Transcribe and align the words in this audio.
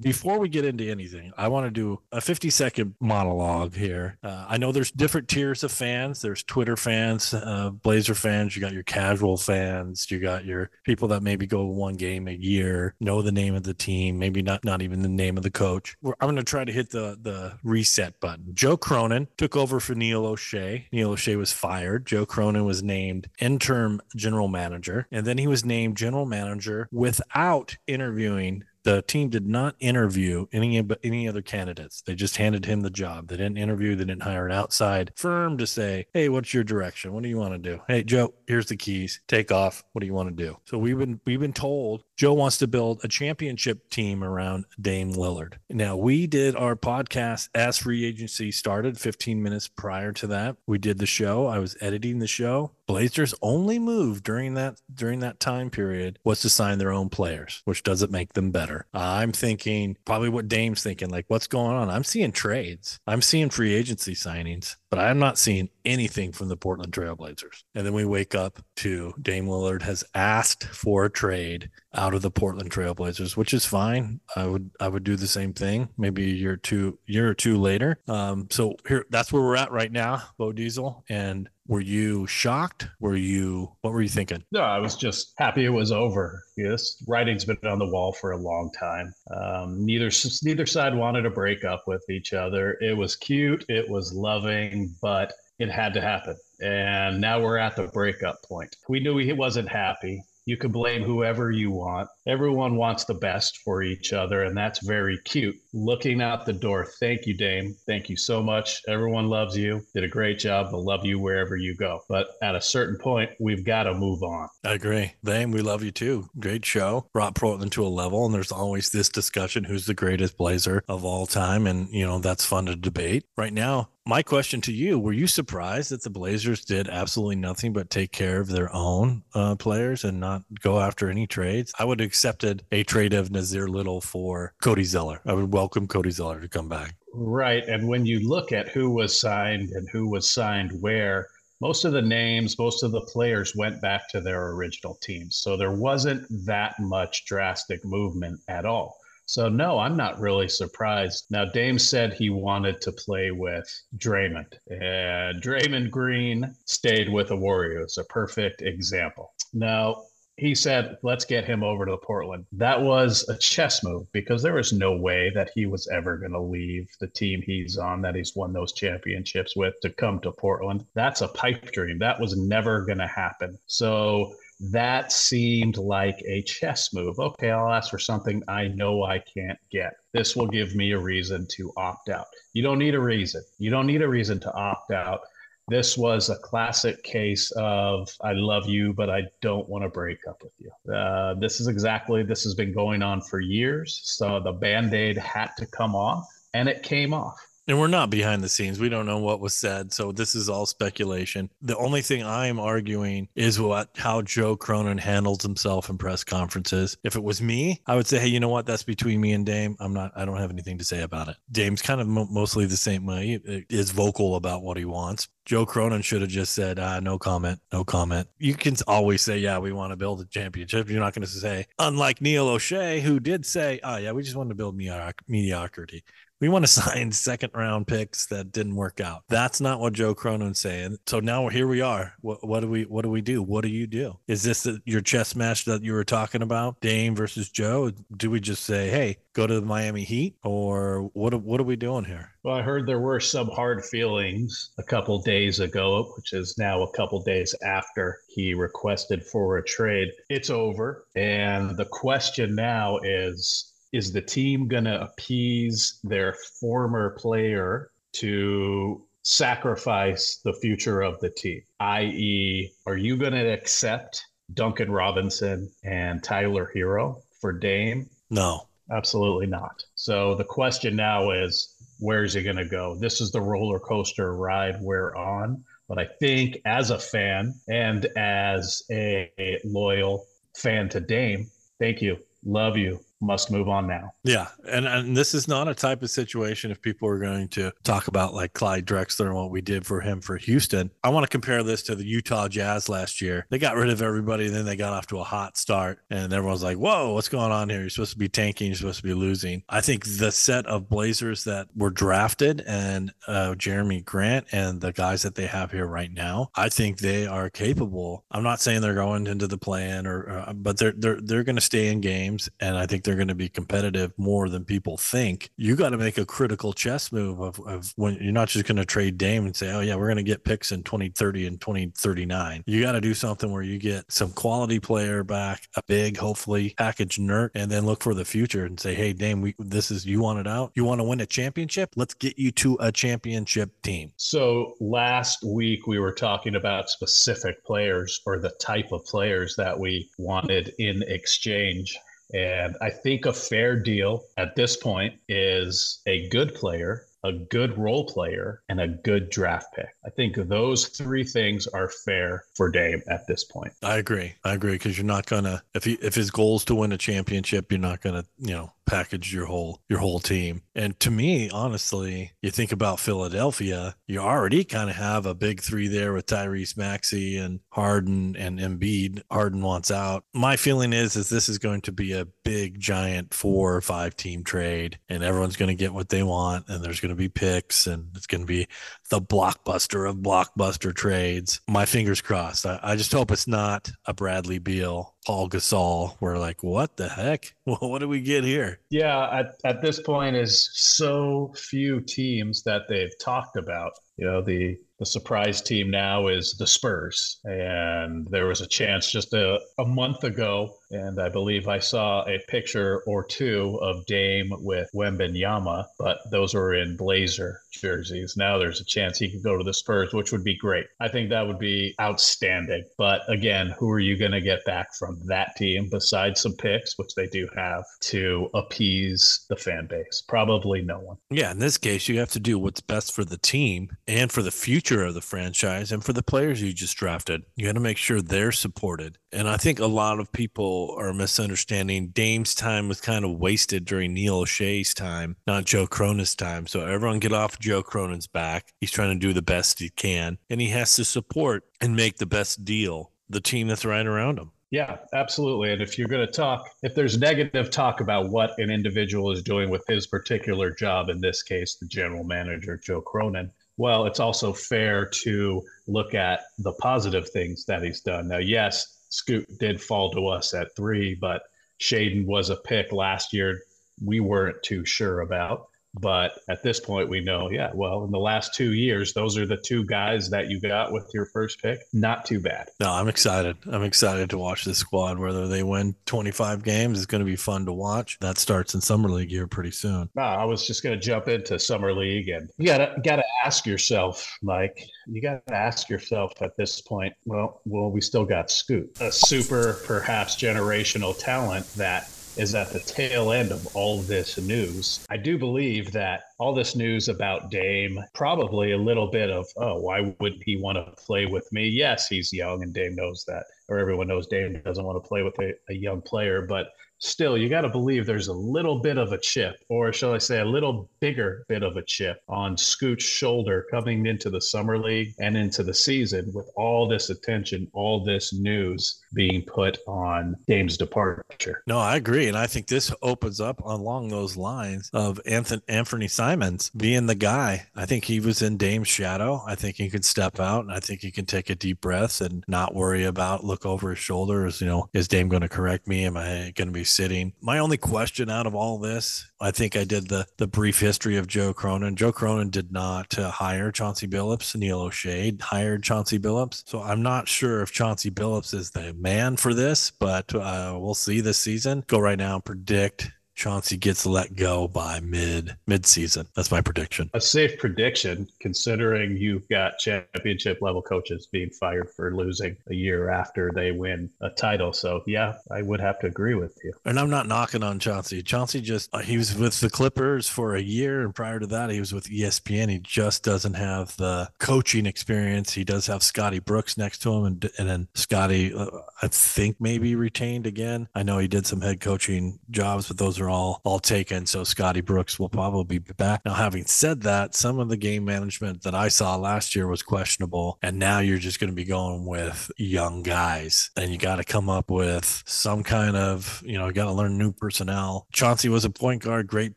before 0.00 0.38
we 0.38 0.48
get 0.48 0.64
into 0.64 0.88
anything, 0.88 1.32
I 1.36 1.48
want 1.48 1.66
to 1.66 1.70
do 1.70 2.00
a 2.12 2.20
50 2.20 2.50
second 2.50 2.94
monologue 3.00 3.74
here. 3.74 4.18
Uh, 4.22 4.46
I 4.48 4.58
know 4.58 4.72
there's 4.72 4.90
different 4.90 5.28
tiers 5.28 5.64
of 5.64 5.72
fans. 5.72 6.20
There's 6.20 6.42
Twitter 6.42 6.76
fans, 6.76 7.34
uh, 7.34 7.70
Blazer 7.70 8.14
fans. 8.14 8.54
You 8.54 8.60
got 8.60 8.72
your 8.72 8.82
casual 8.82 9.36
fans. 9.36 10.10
You 10.10 10.20
got 10.20 10.44
your 10.44 10.70
people 10.84 11.08
that 11.08 11.22
maybe 11.22 11.46
go 11.46 11.64
one 11.66 11.94
game 11.94 12.28
a 12.28 12.32
year, 12.32 12.94
know 13.00 13.22
the 13.22 13.32
name 13.32 13.54
of 13.54 13.62
the 13.62 13.74
team, 13.74 14.18
maybe 14.18 14.42
not 14.42 14.64
not 14.64 14.82
even 14.82 15.02
the 15.02 15.08
name 15.08 15.36
of 15.36 15.42
the 15.42 15.50
coach. 15.50 15.96
I'm 16.04 16.14
going 16.20 16.36
to 16.36 16.44
try 16.44 16.64
to 16.64 16.72
hit 16.72 16.90
the 16.90 17.18
the 17.20 17.58
reset 17.62 18.20
button. 18.20 18.54
Joe 18.54 18.76
Cronin 18.76 19.28
took 19.36 19.56
over 19.56 19.80
for 19.80 19.94
Neil 19.94 20.24
Olshey. 20.24 20.84
Neil 20.92 21.14
Olshey 21.14 21.36
was 21.36 21.52
fired. 21.52 22.06
Joe 22.06 22.26
Cronin 22.26 22.64
was 22.64 22.82
named 22.82 23.28
interim 23.38 24.00
general 24.16 24.48
manager, 24.48 25.06
and 25.10 25.26
then 25.26 25.38
he 25.38 25.46
was 25.46 25.64
named 25.64 25.96
general 25.96 26.26
manager 26.26 26.88
without 26.92 27.76
interviewing 27.86 28.64
the 28.88 29.02
team 29.02 29.28
did 29.28 29.46
not 29.46 29.76
interview 29.80 30.46
any 30.50 30.82
any 31.02 31.28
other 31.28 31.42
candidates. 31.42 32.02
They 32.02 32.14
just 32.14 32.38
handed 32.38 32.64
him 32.64 32.80
the 32.80 32.90
job. 32.90 33.28
They 33.28 33.36
didn't 33.36 33.58
interview. 33.58 33.94
They 33.94 34.04
didn't 34.04 34.22
hire 34.22 34.46
an 34.46 34.52
outside 34.52 35.12
firm 35.14 35.58
to 35.58 35.66
say, 35.66 36.06
"Hey, 36.14 36.30
what's 36.30 36.54
your 36.54 36.64
direction? 36.64 37.12
What 37.12 37.22
do 37.22 37.28
you 37.28 37.36
want 37.36 37.52
to 37.52 37.58
do? 37.58 37.82
Hey, 37.86 38.02
Joe, 38.02 38.32
here's 38.46 38.66
the 38.66 38.76
keys. 38.76 39.20
Take 39.28 39.52
off. 39.52 39.84
What 39.92 40.00
do 40.00 40.06
you 40.06 40.14
want 40.14 40.34
to 40.34 40.44
do?" 40.44 40.56
So 40.64 40.78
we've 40.78 40.98
been 40.98 41.20
we've 41.26 41.40
been 41.40 41.52
told 41.52 42.04
Joe 42.16 42.32
wants 42.32 42.56
to 42.58 42.66
build 42.66 43.00
a 43.04 43.08
championship 43.08 43.90
team 43.90 44.24
around 44.24 44.64
Dame 44.80 45.12
Lillard. 45.12 45.54
Now 45.68 45.94
we 45.96 46.26
did 46.26 46.56
our 46.56 46.74
podcast 46.74 47.50
as 47.54 47.76
free 47.76 48.06
agency 48.06 48.50
started 48.50 48.98
15 48.98 49.42
minutes 49.42 49.68
prior 49.68 50.12
to 50.12 50.26
that. 50.28 50.56
We 50.66 50.78
did 50.78 50.98
the 50.98 51.06
show. 51.06 51.46
I 51.46 51.58
was 51.58 51.76
editing 51.82 52.20
the 52.20 52.26
show. 52.26 52.72
Blazers 52.88 53.34
only 53.42 53.78
move 53.78 54.22
during 54.22 54.54
that 54.54 54.80
during 54.94 55.20
that 55.20 55.40
time 55.40 55.68
period 55.68 56.18
was 56.24 56.40
to 56.40 56.48
sign 56.48 56.78
their 56.78 56.90
own 56.90 57.10
players, 57.10 57.60
which 57.66 57.82
doesn't 57.82 58.10
make 58.10 58.32
them 58.32 58.50
better. 58.50 58.86
I'm 58.94 59.30
thinking 59.30 59.98
probably 60.06 60.30
what 60.30 60.48
Dame's 60.48 60.82
thinking, 60.82 61.10
like 61.10 61.26
what's 61.28 61.46
going 61.46 61.76
on? 61.76 61.90
I'm 61.90 62.02
seeing 62.02 62.32
trades. 62.32 62.98
I'm 63.06 63.20
seeing 63.20 63.50
free 63.50 63.74
agency 63.74 64.14
signings, 64.14 64.76
but 64.90 64.98
I'm 64.98 65.18
not 65.18 65.36
seeing 65.36 65.68
anything 65.84 66.32
from 66.32 66.48
the 66.48 66.56
Portland 66.56 66.92
Trailblazers. 66.92 67.62
And 67.74 67.84
then 67.84 67.92
we 67.92 68.06
wake 68.06 68.34
up 68.34 68.58
to 68.76 69.12
Dame 69.20 69.46
Lillard 69.46 69.82
has 69.82 70.02
asked 70.14 70.64
for 70.64 71.04
a 71.04 71.10
trade 71.10 71.70
out 71.94 72.14
of 72.14 72.22
the 72.22 72.30
Portland 72.30 72.70
Trailblazers, 72.70 73.36
which 73.36 73.52
is 73.52 73.66
fine. 73.66 74.20
I 74.34 74.46
would 74.46 74.70
I 74.80 74.88
would 74.88 75.04
do 75.04 75.16
the 75.16 75.26
same 75.26 75.52
thing, 75.52 75.90
maybe 75.98 76.22
a 76.24 76.34
year 76.34 76.52
or 76.52 76.56
two 76.56 76.98
year 77.06 77.28
or 77.28 77.34
two 77.34 77.58
later. 77.58 77.98
Um, 78.08 78.48
so 78.50 78.76
here 78.86 79.04
that's 79.10 79.30
where 79.30 79.42
we're 79.42 79.56
at 79.56 79.72
right 79.72 79.92
now, 79.92 80.22
Bo 80.38 80.52
Deez-EL. 80.52 81.04
And 81.10 81.50
were 81.68 81.80
you 81.80 82.26
shocked? 82.26 82.88
Were 82.98 83.14
you 83.14 83.70
what 83.82 83.92
were 83.92 84.02
you 84.02 84.08
thinking? 84.08 84.42
No, 84.50 84.62
I 84.62 84.78
was 84.78 84.96
just 84.96 85.34
happy 85.38 85.66
it 85.66 85.70
was 85.70 85.92
over. 85.92 86.42
This 86.56 87.02
writing's 87.06 87.44
been 87.44 87.58
on 87.64 87.78
the 87.78 87.86
wall 87.86 88.12
for 88.12 88.32
a 88.32 88.38
long 88.38 88.72
time. 88.72 89.14
Um, 89.30 89.84
neither 89.84 90.10
neither 90.42 90.66
side 90.66 90.94
wanted 90.94 91.22
to 91.22 91.30
break 91.30 91.64
up 91.64 91.84
with 91.86 92.08
each 92.10 92.32
other. 92.32 92.78
It 92.80 92.96
was 92.96 93.14
cute, 93.14 93.64
it 93.68 93.88
was 93.88 94.12
loving, 94.14 94.94
but 95.02 95.32
it 95.58 95.70
had 95.70 95.92
to 95.94 96.00
happen. 96.00 96.36
And 96.60 97.20
now 97.20 97.40
we're 97.40 97.58
at 97.58 97.76
the 97.76 97.88
breakup 97.88 98.42
point. 98.42 98.74
We 98.88 99.00
knew 99.00 99.18
he 99.18 99.32
wasn't 99.32 99.68
happy. 99.68 100.22
You 100.46 100.56
can 100.56 100.72
blame 100.72 101.02
whoever 101.02 101.50
you 101.50 101.70
want. 101.70 102.08
Everyone 102.28 102.76
wants 102.76 103.06
the 103.06 103.14
best 103.14 103.56
for 103.64 103.82
each 103.82 104.12
other, 104.12 104.42
and 104.42 104.54
that's 104.54 104.86
very 104.86 105.18
cute. 105.24 105.56
Looking 105.72 106.20
out 106.20 106.44
the 106.44 106.52
door, 106.52 106.86
thank 107.00 107.24
you, 107.24 107.32
Dame. 107.32 107.74
Thank 107.86 108.10
you 108.10 108.18
so 108.18 108.42
much. 108.42 108.82
Everyone 108.86 109.30
loves 109.30 109.56
you. 109.56 109.80
Did 109.94 110.04
a 110.04 110.08
great 110.08 110.38
job. 110.38 110.70
They'll 110.70 110.84
love 110.84 111.06
you 111.06 111.18
wherever 111.18 111.56
you 111.56 111.74
go. 111.74 112.00
But 112.06 112.28
at 112.42 112.54
a 112.54 112.60
certain 112.60 112.98
point, 112.98 113.30
we've 113.40 113.64
got 113.64 113.84
to 113.84 113.94
move 113.94 114.22
on. 114.22 114.46
I 114.62 114.74
agree. 114.74 115.14
Dame, 115.24 115.52
we 115.52 115.62
love 115.62 115.82
you 115.82 115.90
too. 115.90 116.28
Great 116.38 116.66
show. 116.66 117.08
Brought 117.14 117.34
Portland 117.34 117.72
to 117.72 117.86
a 117.86 117.88
level, 117.88 118.26
and 118.26 118.34
there's 118.34 118.52
always 118.52 118.90
this 118.90 119.08
discussion 119.08 119.64
who's 119.64 119.86
the 119.86 119.94
greatest 119.94 120.36
Blazer 120.36 120.84
of 120.86 121.06
all 121.06 121.26
time. 121.26 121.66
And, 121.66 121.88
you 121.88 122.04
know, 122.04 122.18
that's 122.18 122.44
fun 122.44 122.66
to 122.66 122.76
debate. 122.76 123.24
Right 123.38 123.54
now, 123.54 123.88
my 124.08 124.22
question 124.22 124.62
to 124.62 124.72
you 124.72 124.98
were 124.98 125.12
you 125.12 125.26
surprised 125.26 125.90
that 125.90 126.02
the 126.02 126.08
blazers 126.08 126.64
did 126.64 126.88
absolutely 126.88 127.36
nothing 127.36 127.74
but 127.74 127.90
take 127.90 128.10
care 128.10 128.40
of 128.40 128.48
their 128.48 128.74
own 128.74 129.22
uh, 129.34 129.54
players 129.54 130.02
and 130.02 130.18
not 130.18 130.42
go 130.62 130.80
after 130.80 131.10
any 131.10 131.26
trades 131.26 131.74
i 131.78 131.84
would 131.84 132.00
have 132.00 132.14
accepted 132.18 132.64
a 132.72 132.82
trade 132.82 133.14
of 133.14 133.28
Nassir 133.28 133.68
Little 133.68 134.00
for 134.00 134.52
cody 134.60 134.82
zeller 134.82 135.20
i 135.24 135.32
would 135.32 135.52
welcome 135.52 135.86
cody 135.86 136.10
zeller 136.10 136.40
to 136.40 136.48
come 136.48 136.68
back 136.68 136.96
right 137.14 137.62
and 137.68 137.86
when 137.86 138.04
you 138.04 138.28
look 138.28 138.50
at 138.50 138.70
who 138.70 138.90
was 138.90 139.20
signed 139.20 139.70
and 139.70 139.88
who 139.90 140.10
was 140.10 140.28
signed 140.28 140.72
where 140.80 141.28
most 141.60 141.84
of 141.84 141.92
the 141.92 142.02
names 142.02 142.58
most 142.58 142.82
of 142.82 142.90
the 142.90 143.02
players 143.02 143.54
went 143.54 143.80
back 143.80 144.08
to 144.08 144.20
their 144.20 144.48
original 144.48 144.98
teams 145.00 145.36
so 145.36 145.56
there 145.56 145.76
wasn't 145.76 146.26
that 146.44 146.74
much 146.80 147.24
drastic 147.24 147.84
movement 147.84 148.40
at 148.48 148.64
all 148.64 148.96
so 149.26 149.50
no, 149.50 149.78
I'm 149.78 149.94
not 149.94 150.18
really 150.18 150.48
surprised. 150.48 151.26
Now 151.28 151.44
Dame 151.44 151.78
said 151.78 152.14
he 152.14 152.30
wanted 152.30 152.80
to 152.80 152.92
play 152.92 153.30
with 153.30 153.68
Draymond, 153.98 154.54
and 154.70 155.42
Draymond 155.42 155.90
Green 155.90 156.54
stayed 156.64 157.10
with 157.10 157.28
the 157.28 157.36
Warriors. 157.36 157.98
A 157.98 158.04
perfect 158.04 158.62
example. 158.62 159.34
Now 159.52 160.04
he 160.38 160.54
said, 160.54 160.96
let's 161.02 161.24
get 161.24 161.44
him 161.44 161.64
over 161.64 161.84
to 161.84 161.96
Portland. 161.96 162.46
That 162.52 162.80
was 162.80 163.28
a 163.28 163.36
chess 163.36 163.82
move 163.82 164.10
because 164.12 164.40
there 164.40 164.54
was 164.54 164.72
no 164.72 164.96
way 164.96 165.30
that 165.34 165.50
he 165.54 165.66
was 165.66 165.88
ever 165.88 166.16
going 166.16 166.32
to 166.32 166.40
leave 166.40 166.88
the 167.00 167.08
team 167.08 167.42
he's 167.42 167.76
on, 167.76 168.00
that 168.02 168.14
he's 168.14 168.36
won 168.36 168.52
those 168.52 168.72
championships 168.72 169.56
with, 169.56 169.74
to 169.82 169.90
come 169.90 170.20
to 170.20 170.30
Portland. 170.30 170.86
That's 170.94 171.22
a 171.22 171.28
pipe 171.28 171.72
dream. 171.72 171.98
That 171.98 172.20
was 172.20 172.36
never 172.36 172.86
going 172.86 172.98
to 172.98 173.06
happen. 173.08 173.58
So 173.66 174.32
that 174.60 175.12
seemed 175.12 175.76
like 175.76 176.22
a 176.24 176.42
chess 176.42 176.94
move. 176.94 177.18
Okay, 177.18 177.50
I'll 177.50 177.72
ask 177.72 177.90
for 177.90 177.98
something 177.98 178.42
I 178.46 178.68
know 178.68 179.04
I 179.04 179.18
can't 179.18 179.58
get. 179.70 179.94
This 180.12 180.36
will 180.36 180.46
give 180.46 180.74
me 180.74 180.92
a 180.92 180.98
reason 180.98 181.46
to 181.56 181.72
opt 181.76 182.10
out. 182.10 182.26
You 182.52 182.62
don't 182.62 182.78
need 182.78 182.94
a 182.94 183.00
reason. 183.00 183.42
You 183.58 183.70
don't 183.70 183.86
need 183.86 184.02
a 184.02 184.08
reason 184.08 184.38
to 184.40 184.52
opt 184.54 184.92
out. 184.92 185.20
This 185.68 185.98
was 185.98 186.30
a 186.30 186.36
classic 186.36 187.02
case 187.02 187.50
of 187.52 188.10
I 188.22 188.32
love 188.32 188.66
you, 188.68 188.94
but 188.94 189.10
I 189.10 189.22
don't 189.42 189.68
want 189.68 189.84
to 189.84 189.90
break 189.90 190.26
up 190.26 190.42
with 190.42 190.52
you. 190.58 190.92
Uh, 190.92 191.34
this 191.34 191.60
is 191.60 191.66
exactly 191.66 192.22
this 192.22 192.44
has 192.44 192.54
been 192.54 192.72
going 192.72 193.02
on 193.02 193.20
for 193.20 193.38
years. 193.38 194.00
So 194.04 194.40
the 194.40 194.52
band 194.52 194.94
aid 194.94 195.18
had 195.18 195.50
to 195.58 195.66
come 195.66 195.94
off, 195.94 196.26
and 196.54 196.68
it 196.68 196.82
came 196.82 197.12
off. 197.12 197.38
And 197.68 197.78
we're 197.78 197.86
not 197.86 198.08
behind 198.08 198.42
the 198.42 198.48
scenes. 198.48 198.80
We 198.80 198.88
don't 198.88 199.04
know 199.04 199.18
what 199.18 199.40
was 199.40 199.52
said. 199.52 199.92
So 199.92 200.10
this 200.10 200.34
is 200.34 200.48
all 200.48 200.64
speculation. 200.64 201.50
The 201.60 201.76
only 201.76 202.00
thing 202.00 202.24
I'm 202.24 202.58
arguing 202.58 203.28
is 203.34 203.60
what 203.60 203.90
how 203.94 204.22
Joe 204.22 204.56
Cronin 204.56 204.96
handles 204.96 205.42
himself 205.42 205.90
in 205.90 205.98
press 205.98 206.24
conferences. 206.24 206.96
If 207.04 207.14
it 207.14 207.22
was 207.22 207.42
me, 207.42 207.82
I 207.86 207.94
would 207.94 208.06
say, 208.06 208.20
hey, 208.20 208.28
you 208.28 208.40
know 208.40 208.48
what? 208.48 208.64
That's 208.64 208.82
between 208.82 209.20
me 209.20 209.32
and 209.32 209.44
Dame. 209.44 209.76
I'm 209.80 209.92
not. 209.92 210.12
I 210.16 210.24
don't 210.24 210.38
have 210.38 210.50
anything 210.50 210.78
to 210.78 210.84
say 210.84 211.02
about 211.02 211.28
it. 211.28 211.36
Dame's 211.52 211.82
kind 211.82 212.00
of 212.00 212.06
mo- 212.06 212.28
mostly 212.30 212.64
the 212.64 212.76
same 212.76 213.04
way. 213.04 213.38
Is 213.68 213.90
vocal 213.90 214.36
about 214.36 214.62
what 214.62 214.78
he 214.78 214.86
wants. 214.86 215.28
Joe 215.44 215.64
Cronin 215.64 216.02
should 216.02 216.20
have 216.20 216.30
just 216.30 216.52
said, 216.52 216.78
uh, 216.78 217.00
no 217.00 217.18
comment, 217.18 217.58
no 217.72 217.82
comment. 217.82 218.28
You 218.38 218.54
can 218.54 218.76
always 218.86 219.22
say, 219.22 219.38
yeah, 219.38 219.58
we 219.58 219.72
want 219.72 219.92
to 219.92 219.96
build 219.96 220.20
a 220.20 220.26
championship. 220.26 220.90
You're 220.90 221.00
not 221.00 221.14
going 221.14 221.22
to 221.22 221.28
say, 221.28 221.64
unlike 221.78 222.20
Neil 222.20 222.48
Olshey, 222.48 223.00
who 223.00 223.18
did 223.18 223.46
say, 223.46 223.80
oh, 223.82 223.96
yeah, 223.96 224.12
we 224.12 224.22
just 224.22 224.36
want 224.36 224.50
to 224.50 224.54
build 224.54 224.76
mediocrity 224.76 226.04
we 226.40 226.48
want 226.48 226.64
to 226.64 226.70
sign 226.70 227.12
second 227.12 227.50
round 227.54 227.86
picks 227.86 228.26
that 228.26 228.52
didn't 228.52 228.76
work 228.76 229.00
out. 229.00 229.24
That's 229.28 229.60
not 229.60 229.80
what 229.80 229.92
Joe 229.92 230.14
Cronin's 230.14 230.58
saying. 230.58 230.98
So 231.06 231.20
now 231.20 231.48
here 231.48 231.66
we 231.66 231.80
are. 231.80 232.14
What, 232.20 232.46
what 232.46 232.60
do 232.60 232.68
we 232.68 232.84
what 232.84 233.02
do 233.02 233.10
we 233.10 233.20
do? 233.20 233.42
What 233.42 233.62
do 233.62 233.68
you 233.68 233.86
do? 233.86 234.18
Is 234.26 234.42
this 234.42 234.66
your 234.84 235.00
chess 235.00 235.34
match 235.34 235.64
that 235.64 235.82
you 235.82 235.92
were 235.92 236.04
talking 236.04 236.42
about, 236.42 236.80
Dame 236.80 237.14
versus 237.14 237.50
Joe? 237.50 237.90
Do 238.16 238.30
we 238.30 238.40
just 238.40 238.64
say, 238.64 238.88
hey, 238.88 239.18
go 239.32 239.46
to 239.46 239.60
the 239.60 239.66
Miami 239.66 240.04
Heat, 240.04 240.36
or 240.42 241.10
what? 241.14 241.34
What 241.34 241.60
are 241.60 241.64
we 241.64 241.76
doing 241.76 242.04
here? 242.04 242.32
Well, 242.42 242.56
I 242.56 242.62
heard 242.62 242.86
there 242.86 243.00
were 243.00 243.20
some 243.20 243.48
hard 243.48 243.84
feelings 243.84 244.70
a 244.78 244.82
couple 244.82 245.20
days 245.20 245.60
ago, 245.60 246.12
which 246.16 246.32
is 246.32 246.56
now 246.56 246.82
a 246.82 246.92
couple 246.92 247.20
days 247.22 247.54
after 247.62 248.18
he 248.28 248.54
requested 248.54 249.24
for 249.24 249.58
a 249.58 249.64
trade. 249.64 250.08
It's 250.30 250.50
over, 250.50 251.04
and 251.16 251.76
the 251.76 251.86
question 251.86 252.54
now 252.54 252.98
is 252.98 253.74
is 253.92 254.12
the 254.12 254.20
team 254.20 254.68
going 254.68 254.84
to 254.84 255.00
appease 255.00 255.98
their 256.04 256.34
former 256.60 257.10
player 257.18 257.90
to 258.12 259.02
sacrifice 259.22 260.40
the 260.44 260.52
future 260.52 261.00
of 261.00 261.18
the 261.20 261.30
team? 261.30 261.62
I.e., 261.80 262.72
are 262.86 262.96
you 262.96 263.16
going 263.16 263.32
to 263.32 263.52
accept 263.52 264.24
Duncan 264.54 264.90
Robinson 264.90 265.70
and 265.84 266.22
Tyler 266.22 266.70
Herro 266.74 267.22
for 267.40 267.52
Dame? 267.52 268.08
No. 268.30 268.66
Absolutely 268.90 269.46
not. 269.46 269.82
So 269.94 270.34
the 270.34 270.44
question 270.44 270.96
now 270.96 271.30
is 271.30 271.74
where's 272.00 272.34
he 272.34 272.42
going 272.42 272.56
to 272.56 272.68
go? 272.68 272.96
This 272.98 273.20
is 273.20 273.30
the 273.30 273.40
roller 273.40 273.78
coaster 273.78 274.34
ride 274.34 274.80
we're 274.80 275.14
on. 275.14 275.64
But 275.88 275.98
I 275.98 276.06
think 276.20 276.58
as 276.64 276.90
a 276.90 276.98
fan 276.98 277.54
and 277.68 278.06
as 278.16 278.82
a 278.90 279.30
loyal 279.64 280.26
fan 280.54 280.88
to 280.90 281.00
Dame, 281.00 281.50
thank 281.78 282.02
you 282.02 282.18
love 282.44 282.76
you. 282.76 283.00
Must 283.20 283.50
move 283.50 283.68
on 283.68 283.86
now. 283.86 284.12
Yeah. 284.24 284.48
And, 284.70 284.86
and 284.86 285.16
this 285.16 285.34
is 285.34 285.48
not 285.48 285.68
a 285.68 285.74
type 285.74 286.02
of 286.02 286.10
situation 286.10 286.70
if 286.70 286.80
people 286.80 287.08
are 287.08 287.18
going 287.18 287.48
to 287.48 287.72
talk 287.82 288.08
about 288.08 288.34
like 288.34 288.52
Clyde 288.52 288.86
Drexler 288.86 289.26
and 289.26 289.34
what 289.34 289.50
we 289.50 289.60
did 289.60 289.86
for 289.86 290.00
him 290.00 290.20
for 290.20 290.36
Houston. 290.36 290.90
I 291.02 291.08
want 291.08 291.24
to 291.24 291.28
compare 291.28 291.62
this 291.62 291.82
to 291.84 291.94
the 291.94 292.04
Utah 292.04 292.48
Jazz 292.48 292.88
last 292.88 293.20
year. 293.20 293.46
They 293.50 293.58
got 293.58 293.76
rid 293.76 293.90
of 293.90 294.02
everybody, 294.02 294.46
and 294.46 294.54
then 294.54 294.64
they 294.64 294.76
got 294.76 294.92
off 294.92 295.06
to 295.08 295.18
a 295.18 295.24
hot 295.24 295.56
start, 295.56 296.00
and 296.10 296.32
everyone's 296.32 296.62
like, 296.62 296.76
whoa, 296.76 297.14
what's 297.14 297.28
going 297.28 297.52
on 297.52 297.68
here? 297.68 297.80
You're 297.80 297.90
supposed 297.90 298.12
to 298.12 298.18
be 298.18 298.28
tanking, 298.28 298.68
you're 298.68 298.76
supposed 298.76 298.98
to 298.98 299.06
be 299.06 299.14
losing. 299.14 299.62
I 299.68 299.80
think 299.80 300.04
the 300.04 300.30
set 300.30 300.66
of 300.66 300.88
Blazers 300.88 301.44
that 301.44 301.68
were 301.76 301.90
drafted 301.90 302.62
and 302.66 303.12
uh, 303.26 303.54
Jerami 303.56 304.04
Grant 304.04 304.46
and 304.52 304.80
the 304.80 304.92
guys 304.92 305.22
that 305.22 305.34
they 305.34 305.46
have 305.46 305.72
here 305.72 305.86
right 305.86 306.12
now, 306.12 306.50
I 306.54 306.68
think 306.68 306.98
they 306.98 307.26
are 307.26 307.50
capable. 307.50 308.24
I'm 308.30 308.42
not 308.42 308.60
saying 308.60 308.80
they're 308.80 308.94
going 308.94 309.26
into 309.26 309.46
the 309.46 309.58
plan 309.58 310.06
or, 310.06 310.30
uh, 310.30 310.52
but 310.52 310.78
they're 310.78 310.94
they're 310.96 311.20
they're 311.20 311.44
going 311.44 311.56
to 311.56 311.62
stay 311.62 311.88
in 311.88 312.00
games, 312.00 312.48
and 312.60 312.76
I 312.76 312.86
think 312.86 313.04
they're 313.08 313.16
going 313.16 313.26
to 313.26 313.34
be 313.34 313.48
competitive 313.48 314.12
more 314.18 314.50
than 314.50 314.66
people 314.66 314.98
think. 314.98 315.48
You 315.56 315.76
got 315.76 315.90
to 315.90 315.96
make 315.96 316.18
a 316.18 316.26
critical 316.26 316.74
chess 316.74 317.10
move 317.10 317.40
of, 317.40 317.58
of 317.60 317.94
when 317.96 318.16
you're 318.16 318.34
not 318.34 318.48
just 318.48 318.66
going 318.66 318.76
to 318.76 318.84
trade 318.84 319.16
Dame 319.16 319.46
and 319.46 319.56
say, 319.56 319.72
oh 319.72 319.80
yeah, 319.80 319.94
we're 319.94 320.08
going 320.08 320.18
to 320.18 320.22
get 320.22 320.44
picks 320.44 320.72
in 320.72 320.82
2030 320.82 321.46
and 321.46 321.58
2039. 321.58 322.64
You 322.66 322.82
got 322.82 322.92
to 322.92 323.00
do 323.00 323.14
something 323.14 323.50
where 323.50 323.62
you 323.62 323.78
get 323.78 324.04
some 324.12 324.30
quality 324.32 324.78
player 324.78 325.24
back, 325.24 325.68
a 325.74 325.82
big, 325.84 326.18
hopefully 326.18 326.74
package 326.76 327.16
nerd, 327.16 327.48
and 327.54 327.70
then 327.70 327.86
look 327.86 328.02
for 328.02 328.12
the 328.12 328.26
future 328.26 328.66
and 328.66 328.78
say, 328.78 328.94
hey 328.94 329.14
Dame, 329.14 329.40
we 329.40 329.54
this 329.58 329.90
is 329.90 330.04
you 330.04 330.20
want 330.20 330.40
it 330.40 330.46
out. 330.46 330.72
You 330.74 330.84
want 330.84 331.00
to 331.00 331.04
win 331.04 331.22
a 331.22 331.26
championship? 331.26 331.94
Let's 331.96 332.12
get 332.12 332.38
you 332.38 332.50
to 332.52 332.76
a 332.78 332.92
championship 332.92 333.70
team. 333.80 334.12
So 334.18 334.74
last 334.80 335.42
week 335.42 335.86
we 335.86 335.98
were 335.98 336.12
talking 336.12 336.56
about 336.56 336.90
specific 336.90 337.64
players 337.64 338.20
or 338.26 338.38
the 338.38 338.50
type 338.60 338.92
of 338.92 339.02
players 339.06 339.56
that 339.56 339.78
we 339.78 340.10
wanted 340.18 340.74
in 340.78 341.02
exchange. 341.06 341.98
And 342.34 342.76
I 342.80 342.90
think 342.90 343.26
a 343.26 343.32
fair 343.32 343.76
deal 343.76 344.24
at 344.36 344.54
this 344.54 344.76
point 344.76 345.14
is 345.28 346.00
a 346.06 346.28
good 346.28 346.54
player 346.54 347.06
a 347.24 347.32
good 347.32 347.76
role 347.76 348.04
player, 348.04 348.62
and 348.68 348.80
a 348.80 348.88
good 348.88 349.30
draft 349.30 349.74
pick. 349.74 349.88
I 350.04 350.10
think 350.10 350.36
those 350.36 350.86
three 350.86 351.24
things 351.24 351.66
are 351.66 351.88
fair 351.88 352.44
for 352.54 352.70
Dame 352.70 353.02
at 353.08 353.26
this 353.26 353.44
point. 353.44 353.72
I 353.82 353.96
agree. 353.96 354.34
I 354.44 354.54
agree 354.54 354.72
because 354.72 354.96
you're 354.96 355.06
not 355.06 355.26
gonna 355.26 355.62
if 355.74 355.84
he 355.84 355.94
if 355.94 356.14
his 356.14 356.30
goal 356.30 356.56
is 356.56 356.64
to 356.66 356.74
win 356.74 356.92
a 356.92 356.98
championship, 356.98 357.72
you're 357.72 357.80
not 357.80 358.00
gonna 358.00 358.24
you 358.38 358.52
know 358.52 358.72
package 358.88 359.32
your 359.32 359.46
whole 359.46 359.80
your 359.88 359.98
whole 359.98 360.18
team. 360.18 360.62
And 360.74 360.98
to 361.00 361.10
me, 361.10 361.50
honestly, 361.50 362.32
you 362.42 362.50
think 362.50 362.72
about 362.72 363.00
Philadelphia, 363.00 363.94
you 364.06 364.18
already 364.20 364.64
kind 364.64 364.90
of 364.90 364.96
have 364.96 365.26
a 365.26 365.34
big 365.34 365.60
three 365.60 365.88
there 365.88 366.12
with 366.12 366.26
Tyrese 366.26 366.76
Maxey 366.76 367.36
and 367.36 367.60
Harden 367.70 368.36
and 368.36 368.58
Embiid. 368.58 369.22
Harden 369.30 369.62
wants 369.62 369.90
out. 369.90 370.24
My 370.34 370.56
feeling 370.56 370.92
is 370.92 371.16
is 371.16 371.28
this 371.28 371.48
is 371.48 371.58
going 371.58 371.82
to 371.82 371.92
be 371.92 372.12
a 372.12 372.26
big 372.44 372.80
giant 372.80 373.34
four 373.34 373.74
or 373.74 373.80
five 373.80 374.16
team 374.16 374.44
trade, 374.44 374.98
and 375.08 375.22
everyone's 375.22 375.56
going 375.56 375.68
to 375.68 375.74
get 375.74 375.94
what 375.94 376.08
they 376.08 376.22
want, 376.22 376.68
and 376.68 376.82
there's 376.82 377.00
going 377.00 377.10
to 377.10 377.14
be 377.14 377.28
picks, 377.28 377.86
and 377.86 378.08
it's 378.16 378.26
going 378.26 378.40
to 378.40 378.46
be 378.46 378.66
the 379.10 379.20
blockbuster 379.20 380.08
of 380.08 380.16
blockbuster 380.16 380.94
trades. 380.94 381.60
My 381.68 381.86
fingers 381.86 382.20
crossed. 382.20 382.66
I, 382.66 382.78
I 382.82 382.96
just 382.96 383.12
hope 383.12 383.30
it's 383.30 383.48
not 383.48 383.90
a 384.06 384.14
Bradley 384.14 384.58
Beal 384.58 385.14
Paul 385.26 385.48
Gasol. 385.48 386.16
We're 386.20 386.38
like, 386.38 386.62
what 386.62 386.96
the 386.96 387.08
heck? 387.08 387.54
what 387.64 387.98
do 388.00 388.08
we 388.08 388.20
get 388.20 388.44
here? 388.44 388.80
Yeah, 388.90 389.28
at, 389.30 389.54
at 389.64 389.82
this 389.82 390.00
point, 390.00 390.36
is 390.36 390.70
so 390.72 391.52
few 391.56 392.00
teams 392.00 392.62
that 392.64 392.82
they've 392.88 393.16
talked 393.20 393.56
about. 393.56 393.92
You 394.18 394.26
know, 394.26 394.42
the 394.42 394.78
the 394.98 395.06
surprise 395.06 395.62
team 395.62 395.90
now 395.90 396.26
is 396.26 396.56
the 396.58 396.66
Spurs. 396.66 397.40
And 397.44 398.26
there 398.30 398.46
was 398.46 398.60
a 398.60 398.66
chance 398.66 399.10
just 399.10 399.32
a, 399.32 399.60
a 399.78 399.84
month 399.84 400.24
ago, 400.24 400.74
and 400.90 401.20
I 401.20 401.28
believe 401.28 401.68
I 401.68 401.78
saw 401.78 402.24
a 402.26 402.40
picture 402.48 403.02
or 403.06 403.24
two 403.24 403.78
of 403.80 404.04
Dame 404.06 404.50
with 404.50 404.88
Wembanyama, 404.94 405.84
but 405.98 406.18
those 406.30 406.54
were 406.54 406.74
in 406.74 406.96
Blazer 406.96 407.60
jerseys. 407.72 408.34
Now 408.36 408.58
there's 408.58 408.80
a 408.80 408.84
chance 408.84 409.18
he 409.18 409.30
could 409.30 409.42
go 409.42 409.56
to 409.56 409.62
the 409.62 409.74
Spurs, 409.74 410.12
which 410.12 410.32
would 410.32 410.44
be 410.44 410.56
great. 410.56 410.86
I 411.00 411.08
think 411.08 411.30
that 411.30 411.46
would 411.46 411.58
be 411.58 411.94
outstanding. 412.00 412.84
But 412.96 413.22
again, 413.28 413.74
who 413.78 413.90
are 413.90 414.00
you 414.00 414.16
going 414.18 414.32
to 414.32 414.40
get 414.40 414.64
back 414.64 414.94
from 414.98 415.20
that 415.26 415.54
team 415.56 415.88
besides 415.90 416.40
some 416.40 416.54
picks, 416.54 416.98
which 416.98 417.14
they 417.14 417.26
do 417.26 417.48
have, 417.54 417.84
to 418.00 418.50
appease 418.54 419.46
the 419.48 419.56
fan 419.56 419.86
base? 419.86 420.24
Probably 420.26 420.82
no 420.82 420.98
one. 420.98 421.18
Yeah, 421.30 421.52
in 421.52 421.60
this 421.60 421.78
case, 421.78 422.08
you 422.08 422.18
have 422.18 422.30
to 422.30 422.40
do 422.40 422.58
what's 422.58 422.80
best 422.80 423.14
for 423.14 423.24
the 423.24 423.38
team 423.38 423.90
and 424.08 424.32
for 424.32 424.42
the 424.42 424.50
future 424.50 425.04
of 425.04 425.14
the 425.14 425.20
franchise 425.20 425.92
and 425.92 426.02
for 426.02 426.14
the 426.14 426.22
players 426.22 426.62
you 426.62 426.72
just 426.72 426.96
drafted. 426.96 427.44
You 427.54 427.66
got 427.66 427.74
to 427.74 427.80
make 427.80 427.98
sure 427.98 428.22
they're 428.22 428.50
supported. 428.50 429.18
And 429.32 429.46
I 429.46 429.58
think 429.58 429.78
a 429.78 429.86
lot 429.86 430.18
of 430.18 430.32
people 430.32 430.96
are 430.98 431.12
misunderstanding 431.12 432.08
Dame's 432.08 432.54
time 432.54 432.88
was 432.88 433.02
kind 433.02 433.24
of 433.24 433.38
wasted 433.38 433.84
during 433.84 434.14
Neil 434.14 434.42
Olshey's 434.42 434.94
time, 434.94 435.36
not 435.46 435.66
Joe 435.66 435.86
Cronin's 435.86 436.34
time. 436.34 436.66
So 436.66 436.86
everyone 436.86 437.18
get 437.18 437.34
off 437.34 437.60
Joe 437.60 437.82
Cronin's 437.82 438.26
back. 438.26 438.72
He's 438.80 438.90
trying 438.90 439.18
to 439.18 439.26
do 439.26 439.34
the 439.34 439.42
best 439.42 439.78
he 439.78 439.90
can, 439.90 440.38
and 440.48 440.60
he 440.60 440.68
has 440.70 440.96
to 440.96 441.04
support 441.04 441.64
and 441.82 441.94
make 441.94 442.16
the 442.16 442.26
best 442.26 442.64
deal 442.64 443.12
the 443.28 443.40
team 443.40 443.68
that's 443.68 443.84
right 443.84 444.06
around 444.06 444.38
him. 444.38 444.50
Yeah, 444.70 444.98
absolutely. 445.14 445.72
And 445.72 445.80
if 445.80 445.98
you're 445.98 446.08
going 446.08 446.26
to 446.26 446.32
talk, 446.32 446.68
if 446.82 446.94
there's 446.94 447.18
negative 447.18 447.70
talk 447.70 448.00
about 448.00 448.28
what 448.28 448.58
an 448.58 448.70
individual 448.70 449.30
is 449.30 449.42
doing 449.42 449.70
with 449.70 449.82
his 449.88 450.06
particular 450.06 450.70
job, 450.70 451.08
in 451.08 451.20
this 451.20 451.42
case, 451.42 451.76
the 451.76 451.86
general 451.86 452.22
manager, 452.22 452.76
Joe 452.76 453.00
Cronin, 453.00 453.50
well, 453.78 454.06
it's 454.06 454.20
also 454.20 454.52
fair 454.52 455.06
to 455.06 455.62
look 455.86 456.12
at 456.12 456.40
the 456.58 456.72
positive 456.74 457.28
things 457.30 457.64
that 457.64 457.82
he's 457.82 458.00
done. 458.00 458.28
Now, 458.28 458.38
yes, 458.38 458.98
Scoot 459.08 459.46
did 459.58 459.80
fall 459.80 460.10
to 460.12 460.26
us 460.26 460.52
at 460.52 460.74
three, 460.76 461.14
but 461.14 461.42
Shaedon 461.80 462.26
was 462.26 462.50
a 462.50 462.56
pick 462.56 462.92
last 462.92 463.32
year 463.32 463.62
we 464.04 464.20
weren't 464.20 464.62
too 464.62 464.84
sure 464.84 465.20
about. 465.20 465.68
But 466.00 466.32
at 466.48 466.62
this 466.62 466.80
point, 466.80 467.08
we 467.08 467.20
know, 467.20 467.50
yeah, 467.50 467.70
well, 467.74 468.04
in 468.04 468.10
the 468.10 468.18
last 468.18 468.54
two 468.54 468.72
years, 468.72 469.12
those 469.12 469.36
are 469.36 469.46
the 469.46 469.56
two 469.56 469.84
guys 469.84 470.30
that 470.30 470.48
you 470.48 470.60
got 470.60 470.92
with 470.92 471.10
your 471.12 471.26
first 471.26 471.62
pick. 471.62 471.80
Not 471.92 472.24
too 472.24 472.40
bad. 472.40 472.68
No, 472.80 472.90
I'm 472.90 473.08
excited. 473.08 473.56
I'm 473.70 473.82
excited 473.82 474.30
to 474.30 474.38
watch 474.38 474.64
this 474.64 474.78
squad. 474.78 475.18
Whether 475.18 475.48
they 475.48 475.62
win 475.62 475.94
25 476.06 476.62
games 476.62 476.98
is 476.98 477.06
going 477.06 477.20
to 477.20 477.24
be 477.24 477.36
fun 477.36 477.66
to 477.66 477.72
watch. 477.72 478.18
That 478.20 478.38
starts 478.38 478.74
in 478.74 478.80
summer 478.80 479.08
league 479.08 479.30
here 479.30 479.46
pretty 479.46 479.70
soon. 479.70 480.08
No, 480.14 480.22
I 480.22 480.44
was 480.44 480.66
just 480.66 480.82
going 480.82 480.98
to 480.98 481.04
jump 481.04 481.28
into 481.28 481.58
summer 481.58 481.92
league, 481.92 482.28
and 482.28 482.50
you 482.58 482.66
gotta 482.66 483.00
gotta 483.02 483.24
ask 483.44 483.66
yourself, 483.66 484.38
Mike. 484.42 484.88
You 485.06 485.20
gotta 485.20 485.54
ask 485.54 485.88
yourself 485.88 486.32
at 486.40 486.56
this 486.56 486.80
point. 486.80 487.14
Well, 487.24 487.60
well, 487.64 487.90
we 487.90 488.00
still 488.00 488.24
got 488.24 488.50
Scoot, 488.50 488.90
a 489.00 489.12
super, 489.12 489.74
perhaps 489.84 490.36
generational 490.36 491.18
talent 491.18 491.66
that 491.74 492.08
is 492.38 492.54
at 492.54 492.70
the 492.70 492.78
tail 492.80 493.32
end 493.32 493.50
of 493.50 493.66
all 493.74 494.00
this 494.02 494.38
news. 494.38 495.04
I 495.10 495.16
do 495.16 495.36
believe 495.36 495.90
that 495.92 496.22
all 496.38 496.54
this 496.54 496.76
news 496.76 497.08
about 497.08 497.50
Dame, 497.50 497.98
probably 498.14 498.72
a 498.72 498.78
little 498.78 499.08
bit 499.08 499.28
of, 499.28 499.46
oh, 499.56 499.80
why 499.80 500.14
wouldn't 500.20 500.44
he 500.44 500.56
want 500.56 500.76
to 500.76 501.02
play 501.02 501.26
with 501.26 501.50
me? 501.52 501.68
Yes, 501.68 502.08
he's 502.08 502.32
young 502.32 502.62
and 502.62 502.72
Dame 502.72 502.94
knows 502.94 503.24
that, 503.26 503.44
or 503.68 503.78
everyone 503.78 504.06
knows 504.06 504.28
Dame 504.28 504.60
doesn't 504.64 504.84
want 504.84 505.02
to 505.02 505.08
play 505.08 505.22
with 505.22 505.38
a, 505.40 505.54
a 505.68 505.74
young 505.74 506.00
player, 506.00 506.42
but 506.42 506.68
still, 506.98 507.36
you 507.38 507.48
got 507.48 507.62
to 507.62 507.68
believe 507.68 508.06
there's 508.06 508.28
a 508.28 508.32
little 508.32 508.80
bit 508.80 508.98
of 508.98 509.12
a 509.12 509.18
chip, 509.18 509.56
or 509.68 509.92
shall 509.92 510.14
I 510.14 510.18
say, 510.18 510.40
a 510.40 510.44
little 510.44 510.88
bigger 511.00 511.44
bit 511.48 511.62
of 511.62 511.76
a 511.76 511.82
chip 511.82 512.22
on 512.28 512.56
Scoot's 512.56 513.04
shoulder 513.04 513.66
coming 513.70 514.06
into 514.06 514.30
the 514.30 514.40
summer 514.40 514.78
league 514.78 515.14
and 515.18 515.36
into 515.36 515.62
the 515.62 515.74
season 515.74 516.30
with 516.34 516.48
all 516.56 516.88
this 516.88 517.10
attention, 517.10 517.68
all 517.72 518.04
this 518.04 518.32
news 518.32 519.00
being 519.14 519.42
put 519.42 519.78
on 519.86 520.36
Dame's 520.46 520.76
departure. 520.76 521.62
No, 521.66 521.78
I 521.78 521.96
agree. 521.96 522.28
And 522.28 522.36
I 522.36 522.46
think 522.46 522.66
this 522.66 522.92
opens 523.02 523.40
up 523.40 523.60
along 523.60 524.08
those 524.08 524.36
lines 524.36 524.90
of 524.92 525.20
Anthony, 525.26 525.62
Anthony 525.68 526.08
Simons 526.08 526.70
being 526.70 527.06
the 527.06 527.14
guy. 527.14 527.66
I 527.74 527.86
think 527.86 528.04
he 528.04 528.20
was 528.20 528.42
in 528.42 528.56
Dame's 528.56 528.88
shadow. 528.88 529.42
I 529.46 529.54
think 529.54 529.76
he 529.76 529.90
can 529.90 530.02
step 530.02 530.40
out 530.40 530.64
and 530.64 530.72
I 530.72 530.80
think 530.80 531.00
he 531.00 531.10
can 531.10 531.26
take 531.26 531.50
a 531.50 531.54
deep 531.54 531.80
breath 531.80 532.20
and 532.20 532.44
not 532.48 532.74
worry 532.74 533.04
about 533.04 533.44
look 533.44 533.66
over 533.66 533.90
his 533.90 533.98
shoulder. 533.98 534.46
Is, 534.46 534.60
you 534.60 534.66
know, 534.66 534.88
is 534.92 535.08
Dame 535.08 535.28
going 535.28 535.42
to 535.42 535.48
correct 535.48 535.86
me? 535.86 536.04
Am 536.04 536.16
I 536.16 536.52
going 536.54 536.68
to 536.68 536.72
be 536.72 536.84
sitting? 536.84 537.32
My 537.40 537.58
only 537.58 537.76
question 537.76 538.30
out 538.30 538.46
of 538.46 538.54
all 538.54 538.78
this, 538.78 539.30
I 539.40 539.52
think 539.52 539.76
I 539.76 539.84
did 539.84 540.08
the, 540.08 540.26
the 540.36 540.48
brief 540.48 540.80
history 540.80 541.16
of 541.16 541.28
Joe 541.28 541.54
Cronin. 541.54 541.94
Joe 541.94 542.10
Cronin 542.10 542.50
did 542.50 542.72
not 542.72 543.16
uh, 543.18 543.30
hire 543.30 543.70
Chauncey 543.70 544.08
Billups. 544.08 544.56
Neil 544.56 544.80
Olshey 544.80 545.40
hired 545.40 545.84
Chauncey 545.84 546.18
Billups. 546.18 546.64
So 546.66 546.82
I'm 546.82 547.02
not 547.02 547.28
sure 547.28 547.62
if 547.62 547.70
Chauncey 547.70 548.10
Billups 548.10 548.52
is 548.52 548.72
the 548.72 548.94
man 548.94 549.36
for 549.36 549.54
this, 549.54 549.92
but 549.92 550.34
uh, 550.34 550.76
we'll 550.80 550.94
see 550.94 551.20
this 551.20 551.38
season. 551.38 551.84
Go 551.86 552.00
right 552.00 552.18
now 552.18 552.34
and 552.34 552.44
predict 552.44 553.12
Chauncey 553.38 553.76
gets 553.76 554.04
let 554.04 554.34
go 554.34 554.66
by 554.66 554.98
mid 554.98 555.56
mid 555.68 555.86
season. 555.86 556.26
That's 556.34 556.50
my 556.50 556.60
prediction. 556.60 557.08
A 557.14 557.20
safe 557.20 557.56
prediction, 557.56 558.26
considering 558.40 559.16
you've 559.16 559.48
got 559.48 559.78
championship 559.78 560.60
level 560.60 560.82
coaches 560.82 561.28
being 561.30 561.50
fired 561.50 561.88
for 561.88 562.12
losing 562.12 562.56
a 562.66 562.74
year 562.74 563.10
after 563.10 563.52
they 563.54 563.70
win 563.70 564.10
a 564.20 564.30
title. 564.30 564.72
So 564.72 565.04
yeah, 565.06 565.36
I 565.52 565.62
would 565.62 565.78
have 565.78 566.00
to 566.00 566.08
agree 566.08 566.34
with 566.34 566.58
you. 566.64 566.72
And 566.84 566.98
I'm 566.98 567.10
not 567.10 567.28
knocking 567.28 567.62
on 567.62 567.78
Chauncey. 567.78 568.24
Chauncey 568.24 568.60
just 568.60 568.92
uh, 568.92 568.98
he 568.98 569.16
was 569.16 569.36
with 569.36 569.60
the 569.60 569.70
Clippers 569.70 570.28
for 570.28 570.56
a 570.56 570.60
year, 570.60 571.02
and 571.02 571.14
prior 571.14 571.38
to 571.38 571.46
that, 571.46 571.70
he 571.70 571.78
was 571.78 571.92
with 571.92 572.08
ESPN. 572.08 572.68
He 572.68 572.80
just 572.80 573.22
doesn't 573.22 573.54
have 573.54 573.96
the 573.98 574.28
coaching 574.40 574.84
experience. 574.84 575.52
He 575.52 575.62
does 575.62 575.86
have 575.86 576.02
Scotty 576.02 576.40
Brooks 576.40 576.76
next 576.76 577.02
to 577.02 577.12
him, 577.12 577.24
and 577.24 577.50
and 577.56 577.68
then 577.68 577.88
Scotty, 577.94 578.52
uh, 578.52 578.66
I 579.00 579.06
think 579.06 579.60
maybe 579.60 579.94
retained 579.94 580.48
again. 580.48 580.88
I 580.92 581.04
know 581.04 581.18
he 581.18 581.28
did 581.28 581.46
some 581.46 581.60
head 581.60 581.80
coaching 581.80 582.40
jobs, 582.50 582.88
but 582.88 582.98
those 582.98 583.20
are 583.20 583.27
all 583.28 583.60
all 583.64 583.78
taken. 583.78 584.26
So 584.26 584.44
Scotty 584.44 584.80
Brooks 584.80 585.18
will 585.18 585.28
probably 585.28 585.78
be 585.78 585.92
back. 585.94 586.22
Now, 586.24 586.34
having 586.34 586.64
said 586.66 587.02
that, 587.02 587.34
some 587.34 587.58
of 587.58 587.68
the 587.68 587.76
game 587.76 588.04
management 588.04 588.62
that 588.62 588.74
I 588.74 588.88
saw 588.88 589.16
last 589.16 589.54
year 589.54 589.66
was 589.66 589.82
questionable, 589.82 590.58
and 590.62 590.78
now 590.78 591.00
you're 591.00 591.18
just 591.18 591.40
going 591.40 591.50
to 591.50 591.56
be 591.56 591.64
going 591.64 592.06
with 592.06 592.50
young 592.56 593.02
guys, 593.02 593.70
and 593.76 593.90
you 593.90 593.98
got 593.98 594.16
to 594.16 594.24
come 594.24 594.48
up 594.48 594.70
with 594.70 595.22
some 595.26 595.62
kind 595.62 595.96
of 595.96 596.42
you 596.44 596.58
know, 596.58 596.70
got 596.70 596.84
to 596.84 596.92
learn 596.92 597.18
new 597.18 597.32
personnel. 597.32 598.06
Chauncey 598.12 598.48
was 598.48 598.64
a 598.64 598.70
point 598.70 599.02
guard, 599.02 599.26
great 599.26 599.56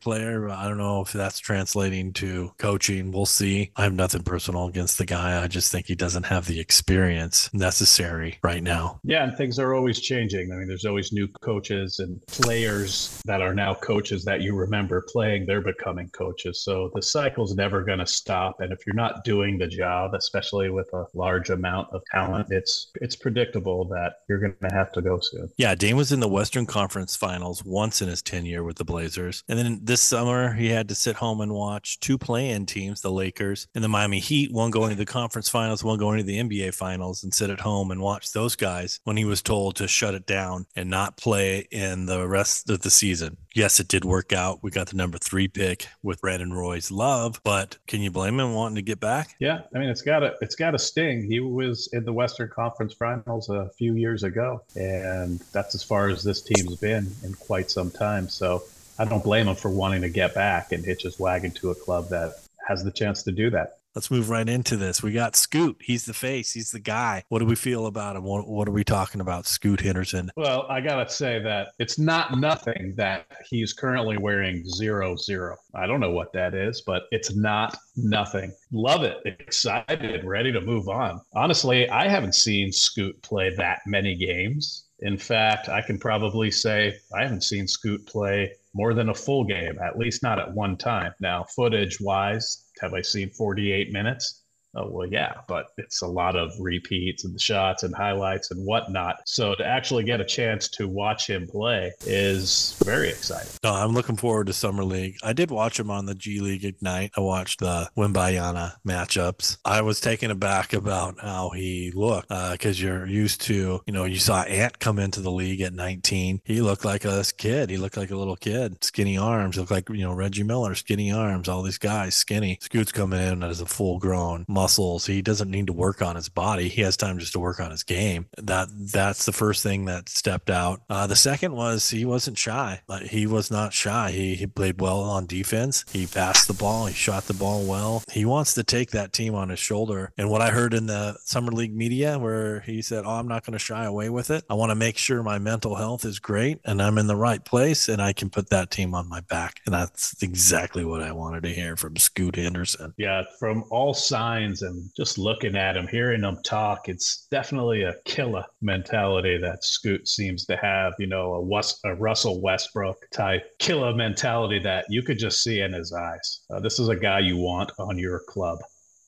player. 0.00 0.48
I 0.48 0.68
don't 0.68 0.78
know 0.78 1.00
if 1.00 1.12
that's 1.12 1.38
translating 1.38 2.12
to 2.14 2.52
coaching. 2.58 3.12
We'll 3.12 3.26
see. 3.26 3.72
I 3.76 3.84
have 3.84 3.94
nothing 3.94 4.22
personal 4.22 4.66
against 4.66 4.98
the 4.98 5.06
guy. 5.06 5.42
I 5.42 5.48
just 5.48 5.72
think 5.72 5.86
he 5.86 5.94
doesn't 5.94 6.24
have 6.24 6.46
the 6.46 6.60
experience 6.60 7.50
necessary 7.52 8.38
right 8.42 8.62
now. 8.62 9.00
Yeah, 9.04 9.24
and 9.24 9.36
things 9.36 9.58
are 9.58 9.74
always 9.74 10.00
changing. 10.00 10.52
I 10.52 10.56
mean, 10.56 10.68
there's 10.68 10.84
always 10.84 11.12
new 11.12 11.28
coaches 11.40 11.98
and 11.98 12.20
players 12.26 13.20
that 13.24 13.40
are 13.40 13.54
now 13.54 13.61
coaches 13.80 14.24
that 14.24 14.40
you 14.42 14.54
remember 14.56 15.04
playing, 15.08 15.46
they're 15.46 15.60
becoming 15.60 16.08
coaches. 16.10 16.62
So 16.62 16.90
the 16.94 17.02
cycle's 17.02 17.54
never 17.54 17.82
going 17.82 17.98
to 17.98 18.06
stop. 18.06 18.60
And 18.60 18.72
if 18.72 18.86
you're 18.86 18.94
not 18.94 19.24
doing 19.24 19.58
the 19.58 19.66
job, 19.66 20.14
especially 20.14 20.70
with 20.70 20.92
a 20.92 21.06
large 21.14 21.50
amount 21.50 21.88
of 21.92 22.02
talent, 22.10 22.48
it's 22.50 22.90
it's 23.00 23.16
predictable 23.16 23.84
that 23.88 24.14
you're 24.28 24.38
going 24.38 24.54
to 24.68 24.74
have 24.74 24.92
to 24.92 25.02
go 25.02 25.18
soon. 25.20 25.48
Yeah, 25.56 25.74
Dame 25.74 25.96
was 25.96 26.12
in 26.12 26.20
the 26.20 26.28
Western 26.28 26.66
Conference 26.66 27.16
Finals 27.16 27.64
once 27.64 28.02
in 28.02 28.08
his 28.08 28.22
tenure 28.22 28.64
with 28.64 28.76
the 28.76 28.84
Blazers, 28.84 29.44
and 29.48 29.58
then 29.58 29.80
this 29.82 30.02
summer 30.02 30.52
he 30.54 30.68
had 30.68 30.88
to 30.88 30.94
sit 30.94 31.16
home 31.16 31.40
and 31.40 31.52
watch 31.52 32.00
two 32.00 32.18
play-in 32.18 32.66
teams, 32.66 33.00
the 33.00 33.10
Lakers 33.10 33.66
and 33.74 33.82
the 33.82 33.88
Miami 33.88 34.20
Heat, 34.20 34.52
one 34.52 34.70
going 34.70 34.90
to 34.90 34.96
the 34.96 35.04
conference 35.04 35.48
finals, 35.48 35.84
one 35.84 35.98
going 35.98 36.18
to 36.18 36.24
the 36.24 36.38
NBA 36.38 36.74
finals, 36.74 37.22
and 37.22 37.32
sit 37.32 37.50
at 37.50 37.60
home 37.60 37.90
and 37.90 38.00
watch 38.00 38.32
those 38.32 38.56
guys 38.56 39.00
when 39.04 39.16
he 39.16 39.24
was 39.24 39.42
told 39.42 39.76
to 39.76 39.88
shut 39.88 40.14
it 40.14 40.26
down 40.26 40.66
and 40.76 40.90
not 40.90 41.16
play 41.16 41.66
in 41.70 42.06
the 42.06 42.26
rest 42.26 42.70
of 42.70 42.80
the 42.80 42.90
season. 42.90 43.36
Yes, 43.54 43.80
it 43.80 43.88
did 43.88 44.04
work 44.04 44.32
out. 44.32 44.62
We 44.62 44.70
got 44.70 44.88
the 44.88 44.96
number 44.96 45.18
three 45.18 45.48
pick 45.48 45.86
with 46.02 46.20
Brandon 46.20 46.52
Roy's 46.52 46.90
love, 46.90 47.40
but 47.44 47.78
can 47.86 48.00
you 48.00 48.10
blame 48.10 48.40
him 48.40 48.54
wanting 48.54 48.76
to 48.76 48.82
get 48.82 49.00
back? 49.00 49.36
Yeah, 49.38 49.60
I 49.74 49.78
mean 49.78 49.88
it's 49.88 50.02
got 50.02 50.22
a 50.22 50.34
it's 50.40 50.54
got 50.54 50.74
a 50.74 50.78
sting. 50.78 51.22
He 51.22 51.40
was 51.40 51.88
in 51.92 52.04
the 52.04 52.12
Western 52.12 52.48
Conference 52.48 52.94
Finals 52.94 53.50
a 53.50 53.70
few 53.76 53.94
years 53.94 54.22
ago, 54.22 54.62
and 54.74 55.40
that's 55.52 55.74
as 55.74 55.82
far 55.82 56.08
as 56.08 56.22
this 56.22 56.40
team's 56.40 56.76
been 56.76 57.10
in 57.22 57.34
quite 57.34 57.70
some 57.70 57.90
time. 57.90 58.28
So 58.28 58.62
I 58.98 59.04
don't 59.04 59.24
blame 59.24 59.48
him 59.48 59.56
for 59.56 59.70
wanting 59.70 60.02
to 60.02 60.08
get 60.08 60.34
back 60.34 60.72
and 60.72 60.84
hitch 60.84 61.02
his 61.02 61.18
wagon 61.18 61.50
to 61.52 61.70
a 61.70 61.74
club 61.74 62.08
that 62.08 62.34
has 62.66 62.84
the 62.84 62.92
chance 62.92 63.22
to 63.24 63.32
do 63.32 63.50
that. 63.50 63.78
Let's 63.94 64.10
move 64.10 64.30
right 64.30 64.48
into 64.48 64.76
this. 64.76 65.02
We 65.02 65.12
got 65.12 65.36
Scoot. 65.36 65.76
He's 65.80 66.06
the 66.06 66.14
face. 66.14 66.52
He's 66.52 66.70
the 66.70 66.80
guy. 66.80 67.24
What 67.28 67.40
do 67.40 67.44
we 67.44 67.54
feel 67.54 67.86
about 67.86 68.16
him? 68.16 68.24
What, 68.24 68.48
what 68.48 68.66
are 68.66 68.72
we 68.72 68.84
talking 68.84 69.20
about, 69.20 69.46
Scoot 69.46 69.82
Henderson? 69.82 70.30
Well, 70.36 70.66
I 70.70 70.80
gotta 70.80 71.10
say 71.10 71.40
that 71.42 71.68
it's 71.78 71.98
not 71.98 72.38
nothing 72.38 72.94
that 72.96 73.26
he's 73.50 73.74
currently 73.74 74.16
wearing 74.16 74.64
zero 74.64 75.16
zero. 75.16 75.56
I 75.74 75.86
don't 75.86 76.00
know 76.00 76.12
what 76.12 76.32
that 76.32 76.54
is, 76.54 76.82
but 76.86 77.02
it's 77.10 77.34
not 77.36 77.76
nothing. 77.96 78.52
Love 78.70 79.02
it. 79.04 79.18
Excited, 79.26 80.24
ready 80.24 80.52
to 80.52 80.60
move 80.60 80.88
on. 80.88 81.20
Honestly, 81.34 81.88
I 81.90 82.08
haven't 82.08 82.34
seen 82.34 82.72
Scoot 82.72 83.20
play 83.22 83.54
that 83.56 83.80
many 83.86 84.14
games. 84.14 84.86
In 85.00 85.18
fact, 85.18 85.68
I 85.68 85.82
can 85.82 85.98
probably 85.98 86.50
say 86.50 86.96
I 87.14 87.24
haven't 87.24 87.42
seen 87.42 87.66
Scoot 87.66 88.06
play 88.06 88.52
more 88.74 88.94
than 88.94 89.10
a 89.10 89.14
full 89.14 89.44
game, 89.44 89.78
at 89.84 89.98
least 89.98 90.22
not 90.22 90.38
at 90.38 90.54
one 90.54 90.76
time. 90.76 91.12
Now, 91.20 91.44
footage 91.44 92.00
wise, 92.00 92.64
have 92.82 92.94
I 92.94 93.00
seen 93.00 93.30
48 93.30 93.92
minutes? 93.92 94.41
Oh, 94.74 94.88
well, 94.88 95.06
yeah, 95.06 95.34
but 95.48 95.66
it's 95.76 96.00
a 96.00 96.06
lot 96.06 96.34
of 96.34 96.52
repeats 96.58 97.24
and 97.24 97.38
shots 97.38 97.82
and 97.82 97.94
highlights 97.94 98.50
and 98.50 98.64
whatnot. 98.64 99.16
So 99.26 99.54
to 99.54 99.64
actually 99.64 100.04
get 100.04 100.20
a 100.20 100.24
chance 100.24 100.68
to 100.70 100.88
watch 100.88 101.28
him 101.28 101.46
play 101.46 101.92
is 102.06 102.80
very 102.82 103.10
exciting. 103.10 103.52
No, 103.62 103.74
I'm 103.74 103.92
looking 103.92 104.16
forward 104.16 104.46
to 104.46 104.54
Summer 104.54 104.84
League. 104.84 105.16
I 105.22 105.34
did 105.34 105.50
watch 105.50 105.78
him 105.78 105.90
on 105.90 106.06
the 106.06 106.14
G 106.14 106.40
League 106.40 106.64
Ignite. 106.64 107.12
I 107.16 107.20
watched 107.20 107.60
the 107.60 107.90
Wembanyama 107.96 108.74
matchups. 108.86 109.58
I 109.64 109.82
was 109.82 110.00
taken 110.00 110.30
aback 110.30 110.72
about 110.72 111.20
how 111.20 111.50
he 111.50 111.92
looked 111.94 112.28
because 112.28 112.82
uh, 112.82 112.86
you're 112.86 113.06
used 113.06 113.42
to, 113.42 113.82
you 113.86 113.92
know, 113.92 114.04
you 114.04 114.18
saw 114.18 114.42
Ant 114.42 114.78
come 114.78 114.98
into 114.98 115.20
the 115.20 115.30
league 115.30 115.60
at 115.60 115.74
19. 115.74 116.40
He 116.44 116.62
looked 116.62 116.84
like 116.84 117.04
a 117.04 117.22
kid. 117.36 117.68
He 117.68 117.76
looked 117.76 117.98
like 117.98 118.10
a 118.10 118.16
little 118.16 118.36
kid, 118.36 118.82
skinny 118.82 119.18
arms, 119.18 119.58
looked 119.58 119.70
like, 119.70 119.88
you 119.90 120.02
know, 120.02 120.14
Reggie 120.14 120.42
Miller, 120.44 120.74
skinny 120.74 121.12
arms, 121.12 121.48
all 121.48 121.62
these 121.62 121.78
guys, 121.78 122.14
skinny. 122.14 122.58
Scoot's 122.62 122.92
coming 122.92 123.20
in 123.20 123.42
as 123.42 123.60
a 123.60 123.66
full 123.66 123.98
grown 123.98 124.46
muscles. 124.62 125.06
He 125.06 125.22
doesn't 125.22 125.50
need 125.50 125.66
to 125.66 125.72
work 125.72 126.02
on 126.02 126.14
his 126.14 126.28
body. 126.28 126.68
He 126.68 126.82
has 126.82 126.96
time 126.96 127.18
just 127.18 127.32
to 127.32 127.40
work 127.40 127.58
on 127.58 127.72
his 127.72 127.82
game. 127.82 128.26
That 128.38 128.68
that's 128.70 129.26
the 129.26 129.32
first 129.32 129.64
thing 129.64 129.86
that 129.86 130.08
stepped 130.08 130.50
out. 130.50 130.82
Uh, 130.88 131.08
the 131.08 131.16
second 131.16 131.52
was 131.52 131.90
he 131.90 132.04
wasn't 132.04 132.38
shy. 132.38 132.80
Like 132.86 133.02
he 133.02 133.26
was 133.26 133.50
not 133.50 133.72
shy. 133.72 134.12
He, 134.12 134.36
he 134.36 134.46
played 134.46 134.80
well 134.80 135.00
on 135.00 135.26
defense. 135.26 135.84
He 135.92 136.06
passed 136.06 136.46
the 136.46 136.54
ball. 136.54 136.86
He 136.86 136.94
shot 136.94 137.24
the 137.24 137.34
ball 137.34 137.64
well. 137.64 138.04
He 138.12 138.24
wants 138.24 138.54
to 138.54 138.62
take 138.62 138.92
that 138.92 139.12
team 139.12 139.34
on 139.34 139.48
his 139.48 139.58
shoulder. 139.58 140.12
And 140.16 140.30
what 140.30 140.42
I 140.42 140.50
heard 140.50 140.74
in 140.74 140.86
the 140.86 141.16
summer 141.24 141.50
league 141.50 141.74
media, 141.74 142.20
where 142.20 142.60
he 142.60 142.82
said, 142.82 143.02
"Oh, 143.04 143.18
I'm 143.18 143.28
not 143.28 143.44
going 143.44 143.54
to 143.54 143.58
shy 143.58 143.84
away 143.84 144.10
with 144.10 144.30
it. 144.30 144.44
I 144.48 144.54
want 144.54 144.70
to 144.70 144.76
make 144.76 144.96
sure 144.96 145.24
my 145.24 145.40
mental 145.40 145.74
health 145.74 146.04
is 146.04 146.20
great 146.20 146.60
and 146.64 146.80
I'm 146.80 146.98
in 146.98 147.08
the 147.08 147.16
right 147.16 147.44
place 147.44 147.88
and 147.88 148.00
I 148.00 148.12
can 148.12 148.30
put 148.30 148.50
that 148.50 148.70
team 148.70 148.94
on 148.94 149.08
my 149.08 149.22
back." 149.22 149.60
And 149.66 149.74
that's 149.74 150.22
exactly 150.22 150.84
what 150.84 151.02
I 151.02 151.10
wanted 151.10 151.42
to 151.42 151.52
hear 151.52 151.76
from 151.76 151.96
Scoot 151.96 152.36
Henderson. 152.36 152.94
Yeah, 152.96 153.24
from 153.40 153.64
all 153.70 153.92
signs 153.92 154.51
and 154.60 154.90
just 154.94 155.16
looking 155.16 155.56
at 155.56 155.78
him, 155.78 155.86
hearing 155.86 156.24
him 156.24 156.36
talk, 156.44 156.90
it's 156.90 157.26
definitely 157.30 157.84
a 157.84 157.94
killer 158.04 158.44
mentality 158.60 159.38
that 159.38 159.64
Scoot 159.64 160.06
seems 160.06 160.44
to 160.44 160.56
have. 160.58 160.92
You 160.98 161.06
know, 161.06 161.34
a, 161.34 161.88
a 161.88 161.94
Russell 161.94 162.42
Westbrook 162.42 163.08
type 163.10 163.58
killer 163.58 163.94
mentality 163.94 164.58
that 164.58 164.84
you 164.90 165.02
could 165.02 165.18
just 165.18 165.42
see 165.42 165.60
in 165.60 165.72
his 165.72 165.94
eyes. 165.94 166.42
Uh, 166.50 166.60
this 166.60 166.78
is 166.78 166.88
a 166.88 166.96
guy 166.96 167.20
you 167.20 167.38
want 167.38 167.72
on 167.78 167.96
your 167.98 168.20
club 168.28 168.58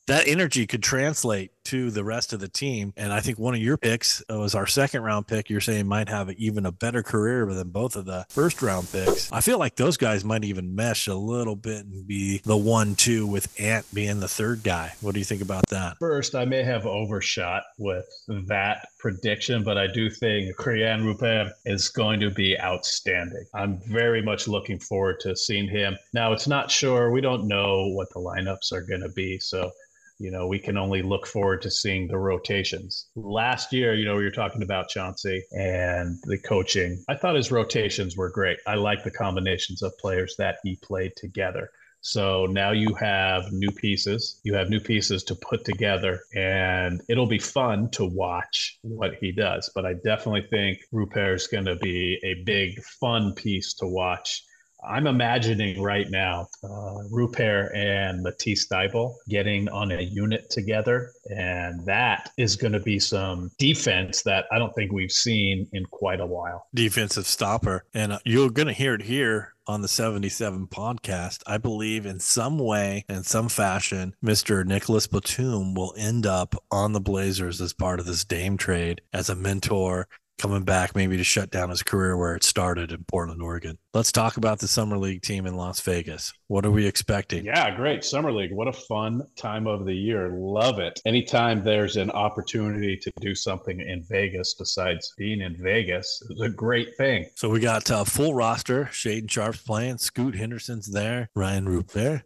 that 0.07 0.29
energy 0.29 0.67
could 0.67 0.83
translate 0.83 1.51
to 1.65 1.91
the 1.91 2.05
rest 2.05 2.33
of 2.33 2.41
the 2.41 2.49
team. 2.49 2.93
And 2.97 3.13
I 3.13 3.21
think 3.21 3.39
one 3.39 3.55
of 3.55 3.61
your 3.61 3.77
picks 3.77 4.23
uh, 4.31 4.39
was 4.39 4.55
our 4.55 4.67
second 4.67 5.03
round 5.03 5.27
pick. 5.27 5.51
You're 5.51 5.61
saying 5.61 5.87
might 5.87 6.09
have 6.09 6.31
even 6.33 6.67
a 6.67 6.73
better 6.73 7.03
career 7.03 7.47
than 7.47 7.71
both 7.71 7.97
of 7.97 8.05
the 8.05 8.27
first 8.29 8.63
round 8.63 8.91
picks. 8.91 9.31
I 9.33 9.41
feel 9.41 9.59
like 9.59 9.77
those 9.77 9.97
guys 9.97 10.25
might 10.25 10.45
even 10.45 10.75
mesh 10.75 11.07
a 11.07 11.15
little 11.15 11.57
bit 11.57 11.85
and 11.85 12.07
be 12.07 12.39
the 12.45 12.57
one 12.57 12.95
two 12.95 13.27
with 13.27 13.49
Ant 13.61 13.87
being 13.95 14.21
the 14.21 14.29
third 14.29 14.63
guy. 14.63 14.93
What 15.01 15.15
do 15.15 15.19
you 15.19 15.25
think 15.25 15.43
about 15.43 15.69
that? 15.71 15.97
First, 15.99 16.35
I 16.35 16.45
may 16.45 16.63
have 16.63 16.87
overshot 16.87 17.65
with 17.79 18.07
that 18.49 18.89
prediction, 18.99 19.65
but 19.65 19.79
I 19.79 19.87
do 19.87 20.11
think 20.11 20.57
Cristian 20.57 21.05
Rupert 21.05 21.53
is 21.65 21.89
going 21.89 22.21
to 22.21 22.31
be 22.31 22.59
outstanding. 22.61 23.45
I'm 23.55 23.79
very 23.87 24.23
much 24.23 24.49
looking 24.49 24.79
forward 24.79 25.21
to 25.21 25.37
seeing 25.37 25.69
him. 25.69 25.97
Now, 26.13 26.33
it's 26.33 26.47
not 26.47 26.71
sure. 26.71 27.11
We 27.11 27.21
don't 27.21 27.47
know 27.47 27.89
what 27.89 28.11
the 28.11 28.21
lineups 28.21 28.73
are 28.73 28.83
going 28.83 29.03
to 29.03 29.09
be. 29.09 29.39
So 29.39 29.71
you 30.19 30.31
know, 30.31 30.47
we 30.47 30.59
can 30.59 30.77
only 30.77 31.03
look 31.03 31.27
forward 31.27 31.63
to 31.63 31.71
seeing 31.71 32.07
the 32.07 32.19
rotations. 32.19 33.07
Last 33.17 33.73
year, 33.73 33.95
you 33.95 34.05
know, 34.05 34.17
we 34.17 34.25
were 34.25 34.31
talking 34.31 34.63
about 34.63 34.89
Chauncey 34.89 35.43
and 35.53 36.19
the 36.25 36.39
coaching. 36.39 37.05
I 37.09 37.17
thought 37.17 37.35
his 37.35 37.51
rotations 37.51 38.17
were 38.17 38.31
great. 38.31 38.59
I 38.67 38.75
like 38.77 39.03
the 39.03 39.11
combinations 39.11 39.83
of 39.83 39.97
players 39.99 40.37
that 40.39 40.59
he 40.63 40.77
played 40.77 41.17
together. 41.17 41.71
So 42.01 42.45
now 42.45 42.73
you 42.73 42.93
have 42.97 43.51
new 43.51 43.71
pieces. 43.71 44.39
You 44.45 44.53
have 44.55 44.69
new 44.69 44.79
pieces 44.79 45.25
to 45.25 45.35
put 45.35 45.65
together, 45.65 46.21
and 46.35 47.01
it'll 47.09 47.27
be 47.27 47.39
fun 47.39 47.89
to 47.93 48.05
watch 48.05 48.79
what 48.83 49.15
he 49.15 49.33
does. 49.33 49.71
But 49.75 49.87
I 49.87 49.95
definitely 49.95 50.47
think 50.51 50.81
Rupert 50.93 51.37
is 51.37 51.47
going 51.47 51.65
to 51.65 51.77
be 51.77 52.21
a 52.23 52.45
big, 52.45 52.79
fun 52.83 53.33
piece 53.33 53.73
to 53.75 53.87
watch 53.87 54.45
I'm 54.89 55.07
imagining 55.07 55.81
right 55.81 56.11
now 56.11 56.49
uh, 56.63 57.03
Rupert 57.11 57.73
and 57.75 58.23
Matisse 58.23 58.67
Thybulle 58.67 59.15
getting 59.29 59.69
on 59.69 59.93
a 59.93 60.01
unit 60.01 60.51
together, 60.51 61.11
and 61.31 61.85
that 61.87 62.31
is 62.37 62.57
going 62.57 62.73
to 62.73 62.81
be 62.81 62.99
some 62.99 63.51
defense 63.59 64.23
that 64.23 64.47
I 64.53 64.59
don't 64.59 64.75
think 64.75 64.93
we've 64.93 65.13
seen 65.13 65.69
in 65.73 65.87
quite 65.87 66.21
a 66.21 66.27
while. 66.27 66.67
Defensive 66.75 67.27
stopper, 67.27 67.85
and 67.95 68.13
uh, 68.13 68.19
you're 68.25 68.51
going 68.51 68.69
to 68.69 68.75
hear 68.75 68.95
it 68.95 69.03
here 69.03 69.55
on 69.67 69.81
the 69.81 69.89
77 69.89 70.67
podcast. 70.67 71.43
I 71.47 71.59
believe 71.59 72.05
in 72.05 72.21
some 72.21 72.59
way, 72.59 73.05
in 73.09 73.23
some 73.23 73.49
fashion, 73.49 74.15
Mr. 74.23 74.65
Nicholas 74.65 75.07
Batum 75.07 75.75
will 75.75 75.95
end 75.97 76.27
up 76.27 76.55
on 76.71 76.93
the 76.93 77.01
Blazers 77.01 77.61
as 77.61 77.73
part 77.73 78.01
of 78.01 78.07
this 78.07 78.25
Dame 78.25 78.57
trade 78.57 79.01
as 79.13 79.31
a 79.31 79.35
mentor 79.35 80.07
coming 80.39 80.63
back 80.63 80.95
maybe 80.95 81.17
to 81.17 81.25
shut 81.25 81.51
down 81.51 81.71
his 81.71 81.83
career 81.83 82.17
where 82.17 82.35
it 82.35 82.45
started 82.45 82.93
in 82.93 83.05
Portland, 83.05 83.43
Oregon. 83.43 83.79
Let's 83.93 84.13
talk 84.13 84.37
about 84.37 84.59
the 84.59 84.69
Summer 84.69 84.99
League 84.99 85.23
team 85.23 85.47
in 85.47 85.57
Las 85.57 85.81
Vegas. 85.81 86.33
What 86.49 86.67
are 86.67 86.71
we 86.71 86.87
expecting? 86.87 87.45
Yeah, 87.45 87.75
great. 87.75 88.05
Summer 88.05 88.33
League. 88.33 88.53
What 88.53 88.69
a 88.69 88.73
fun 88.73 89.23
time 89.37 89.67
of 89.67 89.87
the 89.87 89.95
year. 89.95 90.31
Love 90.31 90.79
it. 90.79 91.01
Anytime 91.07 91.63
there's 91.63 91.97
an 91.97 92.11
opportunity 92.11 92.97
to 92.97 93.13
do 93.21 93.35
something 93.35 93.81
in 93.81 94.03
Vegas 94.03 94.55
besides 94.55 95.15
being 95.17 95.41
in 95.41 95.57
Vegas 95.57 96.23
is 96.31 96.41
a 96.41 96.49
great 96.49 96.97
thing. 96.97 97.27
So 97.37 97.49
we 97.49 97.61
got 97.61 97.89
a 97.91 97.99
uh, 97.99 98.05
full 98.05 98.35
roster. 98.35 98.87
Shaedon 98.87 99.31
Sharpe's 99.31 99.63
playing. 99.63 99.99
Scoot 99.99 100.35
Henderson's 100.35 100.91
there. 100.91 101.31
Ryan 101.35 101.67
Rupert. 101.69 102.23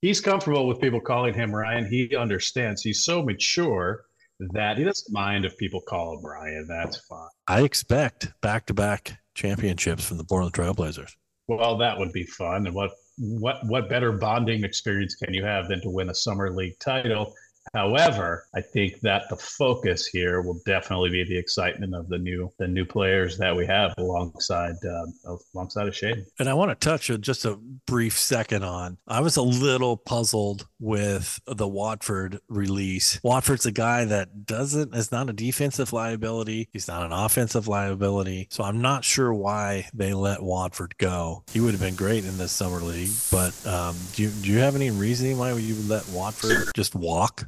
He's 0.00 0.20
comfortable 0.20 0.68
with 0.68 0.80
people 0.80 1.00
calling 1.00 1.34
him 1.34 1.52
Ryan. 1.52 1.84
He 1.84 2.14
understands. 2.14 2.82
He's 2.82 3.02
so 3.02 3.22
mature 3.22 4.04
that 4.40 4.78
he 4.78 4.84
doesn't 4.84 5.12
mind 5.12 5.44
if 5.44 5.56
people 5.56 5.80
call 5.80 6.14
him 6.14 6.24
Ryan. 6.24 6.66
That's 6.68 6.98
fine. 7.06 7.28
I 7.46 7.62
expect 7.62 8.32
back 8.40 8.66
to 8.66 8.74
back 8.74 9.18
championships 9.34 10.06
from 10.06 10.18
the 10.18 10.24
Portland 10.24 10.54
Trailblazers. 10.54 11.12
Well, 11.46 11.78
that 11.78 11.98
would 11.98 12.12
be 12.12 12.24
fun. 12.24 12.66
And 12.66 12.74
what 12.74 12.92
what 13.18 13.66
what 13.66 13.88
better 13.88 14.12
bonding 14.12 14.64
experience 14.64 15.14
can 15.16 15.34
you 15.34 15.44
have 15.44 15.68
than 15.68 15.80
to 15.82 15.90
win 15.90 16.10
a 16.10 16.14
summer 16.14 16.50
league 16.52 16.78
title 16.78 17.34
However, 17.74 18.46
I 18.54 18.60
think 18.60 19.00
that 19.00 19.28
the 19.28 19.36
focus 19.36 20.06
here 20.06 20.40
will 20.40 20.60
definitely 20.64 21.10
be 21.10 21.24
the 21.24 21.36
excitement 21.36 21.94
of 21.94 22.08
the 22.08 22.18
new 22.18 22.50
the 22.58 22.68
new 22.68 22.84
players 22.84 23.38
that 23.38 23.54
we 23.54 23.66
have 23.66 23.94
alongside 23.98 24.74
uh, 24.84 25.36
alongside 25.54 25.88
of 25.88 25.96
Shade. 25.96 26.24
And 26.38 26.48
I 26.48 26.54
want 26.54 26.70
to 26.70 26.74
touch 26.74 27.10
just 27.20 27.44
a 27.44 27.56
brief 27.86 28.18
second 28.18 28.64
on. 28.64 28.98
I 29.06 29.20
was 29.20 29.36
a 29.36 29.42
little 29.42 29.96
puzzled 29.96 30.66
with 30.80 31.40
the 31.46 31.68
Watford 31.68 32.40
release. 32.48 33.20
Watford's 33.22 33.66
a 33.66 33.72
guy 33.72 34.04
that 34.04 34.46
doesn't 34.46 34.94
is 34.94 35.12
not 35.12 35.30
a 35.30 35.32
defensive 35.32 35.92
liability. 35.92 36.68
He's 36.72 36.88
not 36.88 37.04
an 37.04 37.12
offensive 37.12 37.68
liability. 37.68 38.48
So 38.50 38.64
I'm 38.64 38.80
not 38.80 39.04
sure 39.04 39.32
why 39.32 39.88
they 39.92 40.14
let 40.14 40.42
Watford 40.42 40.96
go. 40.98 41.44
He 41.52 41.60
would 41.60 41.72
have 41.72 41.80
been 41.80 41.96
great 41.96 42.24
in 42.24 42.38
this 42.38 42.52
summer 42.52 42.80
league, 42.80 43.10
but 43.30 43.54
um, 43.66 43.96
do 44.14 44.22
you 44.24 44.30
do 44.30 44.50
you 44.50 44.58
have 44.58 44.76
any 44.76 44.90
reasoning 44.90 45.38
why 45.38 45.52
you 45.54 45.74
let 45.86 46.08
Watford 46.08 46.70
just 46.74 46.94
walk? 46.94 47.46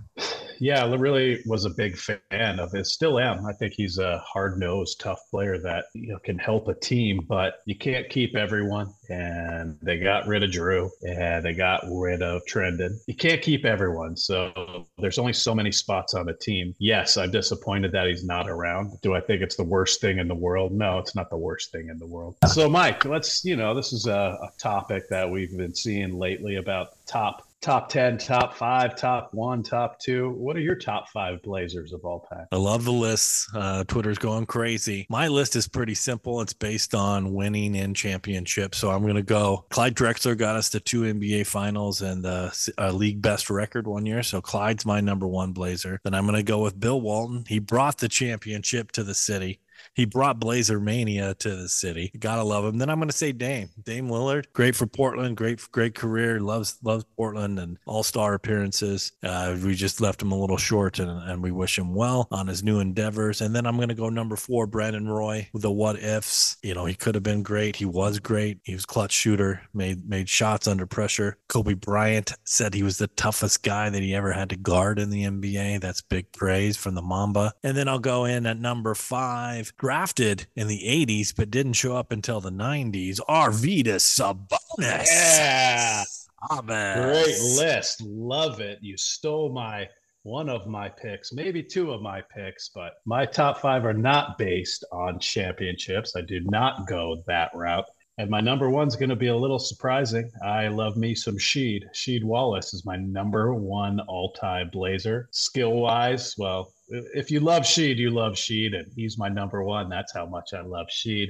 Yeah, 0.61 0.95
really 0.95 1.43
was 1.47 1.65
a 1.65 1.71
big 1.71 1.97
fan 1.97 2.61
of 2.61 2.75
it. 2.75 2.87
Still 2.87 3.19
am. 3.19 3.47
I 3.47 3.53
think 3.55 3.73
he's 3.73 3.99
a 3.99 4.19
hard 4.19 4.59
nosed, 4.59 5.01
tough 5.01 5.21
player 5.31 5.59
that 5.59 5.87
you 5.95 6.09
know 6.09 6.19
can 6.19 6.39
help 6.39 6.69
a 6.69 6.75
team, 6.75 7.25
but 7.29 7.61
you 7.65 7.77
can't 7.77 8.09
keep 8.09 8.37
everyone. 8.37 8.93
And 9.09 9.79
they 9.83 9.99
got 9.99 10.27
rid 10.27 10.43
of 10.43 10.53
Drew, 10.53 10.91
and 11.03 11.45
they 11.45 11.55
got 11.55 11.83
rid 11.91 12.23
of 12.23 12.43
Trendon. 12.45 12.99
You 13.07 13.15
can't 13.15 13.43
keep 13.43 13.65
everyone. 13.65 14.17
So 14.17 14.87
there's 14.99 15.19
only 15.19 15.33
so 15.33 15.55
many 15.55 15.73
spots 15.73 16.15
on 16.15 16.29
a 16.29 16.35
team. 16.35 16.75
Yes, 16.79 17.17
I'm 17.17 17.31
disappointed 17.31 17.93
that 17.93 18.07
he's 18.07 18.25
not 18.25 18.49
around. 18.49 19.01
Do 19.01 19.15
I 19.15 19.21
think 19.21 19.43
it's 19.43 19.57
the 19.57 19.65
worst 19.65 20.01
thing 20.01 20.19
in 20.19 20.29
the 20.29 20.35
world? 20.35 20.73
No, 20.73 20.99
it's 20.99 21.15
not 21.15 21.31
the 21.31 21.39
worst 21.39 21.73
thing 21.73 21.89
in 21.89 21.99
the 21.99 22.07
world. 22.07 22.37
So, 22.47 22.69
Mike, 22.69 23.05
let's, 23.05 23.45
you 23.45 23.57
know, 23.57 23.75
this 23.75 23.93
is 23.93 24.07
a, 24.07 24.39
a 24.43 24.51
topic 24.59 25.09
that 25.09 25.29
we've 25.29 25.57
been 25.57 25.75
seeing 25.75 26.19
lately 26.19 26.57
about 26.57 26.95
top 27.07 27.50
top 27.61 27.91
10, 27.91 28.19
top 28.19 28.55
five, 28.55 28.97
top 28.97 29.31
one, 29.33 29.63
top 29.63 29.99
two. 29.99 30.31
What 30.31 30.57
are 30.57 30.61
your 30.61 30.75
top 30.75 31.09
five 31.11 31.43
Blazers 31.43 31.93
of 31.93 32.05
all 32.05 32.21
time? 32.21 32.47
I 32.51 32.57
love 32.57 32.85
the 32.85 32.93
lists. 32.93 33.49
Uh, 33.55 33.85
Twitter's 33.85 34.19
going 34.19 34.47
crazy. 34.47 35.07
My 35.11 35.29
list 35.29 35.57
is 35.57 35.69
pretty 35.69 35.95
simple. 35.95 36.41
It's 36.41 36.53
based 36.53 36.95
on 36.95 37.35
winning 37.35 37.75
in 37.75 37.93
championships. 37.93 38.79
So 38.79 38.91
I'm 38.91 39.03
going 39.03 39.15
to 39.15 39.23
go. 39.23 39.67
Clyde 39.71 39.95
Drexler 39.95 40.37
got 40.37 40.57
us 40.57 40.71
to 40.71 40.81
two 40.81 41.03
NBA 41.03 41.47
finals 41.47 42.01
and 42.01 42.25
uh, 42.25 42.51
a 42.79 42.93
league 42.93 43.21
best 43.21 43.51
record 43.51 43.87
one 43.87 44.07
year. 44.07 44.23
So 44.23 44.41
Clyde's 44.41 44.87
my 44.87 45.01
number 45.01 45.27
one 45.27 45.53
Blazer. 45.53 46.01
Then 46.03 46.15
I'm 46.15 46.25
going 46.25 46.37
to 46.37 46.43
go 46.43 46.63
with 46.63 46.81
Bill 46.81 47.01
Walton. 47.01 47.45
He 47.47 47.59
brought 47.59 47.99
the 47.99 48.09
championship 48.09 48.93
to 48.93 49.05
the 49.05 49.15
city. 49.15 49.61
He 49.95 50.05
brought 50.05 50.41
Blazer 50.41 50.81
Mania 50.81 51.35
to 51.35 51.57
the 51.57 51.69
city. 51.69 52.13
Gotta 52.19 52.43
love 52.43 52.65
him. 52.65 52.79
Then 52.79 52.91
I'm 52.91 52.99
gonna 52.99 53.13
say 53.13 53.33
Dame. 53.33 53.71
Dame 53.83 54.09
Lillard, 54.09 54.47
great 54.53 54.75
for 54.75 54.87
Portland, 54.87 55.37
great 55.37 55.61
great 55.73 55.95
career. 55.95 56.41
Loves 56.41 56.79
loves 56.83 57.05
Portland 57.17 57.59
and 57.59 57.79
All 57.87 58.03
Star 58.03 58.35
appearances. 58.35 59.13
Uh, 59.23 59.57
we 59.63 59.75
just 59.75 60.01
left 60.01 60.23
him 60.23 60.33
a 60.33 60.39
little 60.39 60.57
short, 60.57 60.99
and, 60.99 61.11
and 61.11 61.43
we 61.43 61.51
wish 61.51 61.79
him 61.79 61.95
well 61.95 62.29
on 62.31 62.47
his 62.47 62.63
new 62.63 62.81
endeavors. 62.81 63.41
And 63.41 63.55
then 63.55 63.67
I'm 63.67 63.79
gonna 63.79 63.95
go 63.95 64.09
number 64.09 64.37
four, 64.37 64.67
Brandon 64.67 65.09
Roy 65.09 65.49
the 65.55 65.71
what 65.71 65.99
ifs. 65.99 66.57
You 66.63 66.75
know, 66.75 66.87
he 66.87 66.95
could 66.95 67.15
have 67.15 67.25
been 67.25 67.43
great. 67.43 67.77
He 67.77 67.85
was 67.85 68.19
great. 68.19 68.59
He 68.65 68.75
was 68.75 68.87
clutch 68.87 69.13
shooter. 69.13 69.61
Made 69.75 70.09
made 70.09 70.29
shots 70.29 70.67
under 70.67 70.87
pressure. 70.87 71.39
Kobe 71.49 71.75
Bryant 71.75 72.33
said 72.45 72.75
he 72.75 72.83
was 72.83 72.99
the 72.99 73.09
toughest 73.09 73.63
guy 73.63 73.91
that 73.91 74.03
he 74.03 74.15
ever 74.15 74.33
had 74.33 74.51
to 74.51 74.57
guard 74.57 74.99
in 74.99 75.11
the 75.11 75.25
NBA. 75.25 75.81
That's 75.81 76.03
big 76.03 76.31
praise 76.33 76.77
from 76.77 76.95
the 76.95 77.03
Mamba. 77.03 77.53
And 77.63 77.77
then 77.77 77.89
I'll 77.89 77.99
go 77.99 78.25
in 78.25 78.47
at 78.47 78.59
number 78.59 78.95
five 78.95 79.70
drafted 79.77 80.47
in 80.55 80.69
the 80.69 80.81
80s 80.81 81.35
but 81.35 81.51
didn't 81.51 81.75
show 81.75 81.97
up 81.97 82.13
until 82.13 82.41
the 82.41 82.51
90s, 82.51 83.21
Arvydas 83.29 84.03
Sabonis. 84.03 85.07
Yeah. 85.11 86.05
Ah, 86.51 86.63
Great 86.63 87.39
list. 87.59 88.03
Love 88.03 88.61
it. 88.61 88.79
You 88.81 88.97
stole 88.97 89.53
my 89.53 89.89
one 90.23 90.51
of 90.51 90.67
my 90.67 90.89
picks, 90.89 91.33
maybe 91.33 91.63
two 91.63 91.93
of 91.93 92.03
my 92.03 92.23
picks, 92.35 92.71
but 92.75 92.95
my 93.07 93.25
top 93.25 93.59
five 93.61 93.85
are 93.87 93.95
not 93.95 94.37
based 94.37 94.85
on 94.93 95.19
championships. 95.19 96.15
I 96.15 96.21
do 96.21 96.41
not 96.45 96.87
go 96.87 97.23
that 97.27 97.51
route. 97.55 97.87
And 98.21 98.29
my 98.29 98.43
number 98.43 98.69
one's 98.69 98.97
going 98.97 99.09
to 99.09 99.17
be 99.17 99.29
a 99.29 99.37
little 99.37 99.59
surprising. 99.59 100.31
I 100.45 100.69
love 100.69 100.99
me 100.99 101.15
some 101.15 101.39
Sheed. 101.39 101.85
Sheed 101.95 102.23
Wallace 102.23 102.75
is 102.75 102.85
my 102.85 102.97
number 102.97 103.55
one 103.55 103.99
all 104.01 104.33
time 104.33 104.69
Blazer. 104.71 105.31
Skill 105.31 105.73
wise, 105.73 106.35
well, 106.37 106.71
if 106.91 107.31
you 107.31 107.41
love 107.41 107.63
Sheed, 107.63 107.97
you 107.97 108.11
love 108.11 108.35
Sheed, 108.35 108.77
and 108.77 108.93
he's 108.95 109.17
my 109.17 109.31
number 109.31 109.65
one. 109.65 109.89
That's 109.89 110.13
how 110.13 110.27
much 110.27 110.53
I 110.53 110.61
love 110.61 110.89
Sheed. 110.89 111.29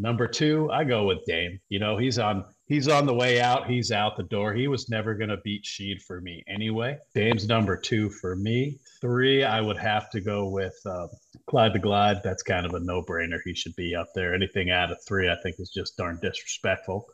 Number 0.00 0.26
two, 0.26 0.68
I 0.72 0.82
go 0.82 1.06
with 1.06 1.24
Dame. 1.26 1.60
You 1.68 1.78
know, 1.78 1.96
he's 1.96 2.18
on 2.18 2.44
he's 2.72 2.88
on 2.88 3.04
the 3.04 3.14
way 3.14 3.38
out. 3.38 3.68
He's 3.68 3.92
out 3.92 4.16
the 4.16 4.22
door. 4.22 4.54
He 4.54 4.66
was 4.66 4.88
never 4.88 5.14
going 5.14 5.28
to 5.28 5.36
beat 5.38 5.64
Sheed 5.64 6.00
for 6.00 6.22
me 6.22 6.42
anyway. 6.48 6.98
Dame's 7.14 7.46
number 7.46 7.76
two 7.76 8.08
for 8.08 8.34
me. 8.34 8.78
Three, 9.00 9.44
I 9.44 9.60
would 9.60 9.76
have 9.76 10.08
to 10.10 10.20
go 10.20 10.48
with 10.48 10.74
uh, 10.86 11.08
Clyde 11.46 11.74
the 11.74 11.78
Glide. 11.78 12.22
That's 12.22 12.42
kind 12.42 12.64
of 12.64 12.72
a 12.72 12.80
no 12.80 13.02
brainer. 13.02 13.38
He 13.44 13.54
should 13.54 13.76
be 13.76 13.94
up 13.94 14.08
there. 14.14 14.34
Anything 14.34 14.70
out 14.70 14.90
of 14.90 14.96
three, 15.06 15.28
I 15.28 15.36
think, 15.42 15.56
is 15.58 15.68
just 15.68 15.98
darn 15.98 16.18
disrespectful. 16.22 17.06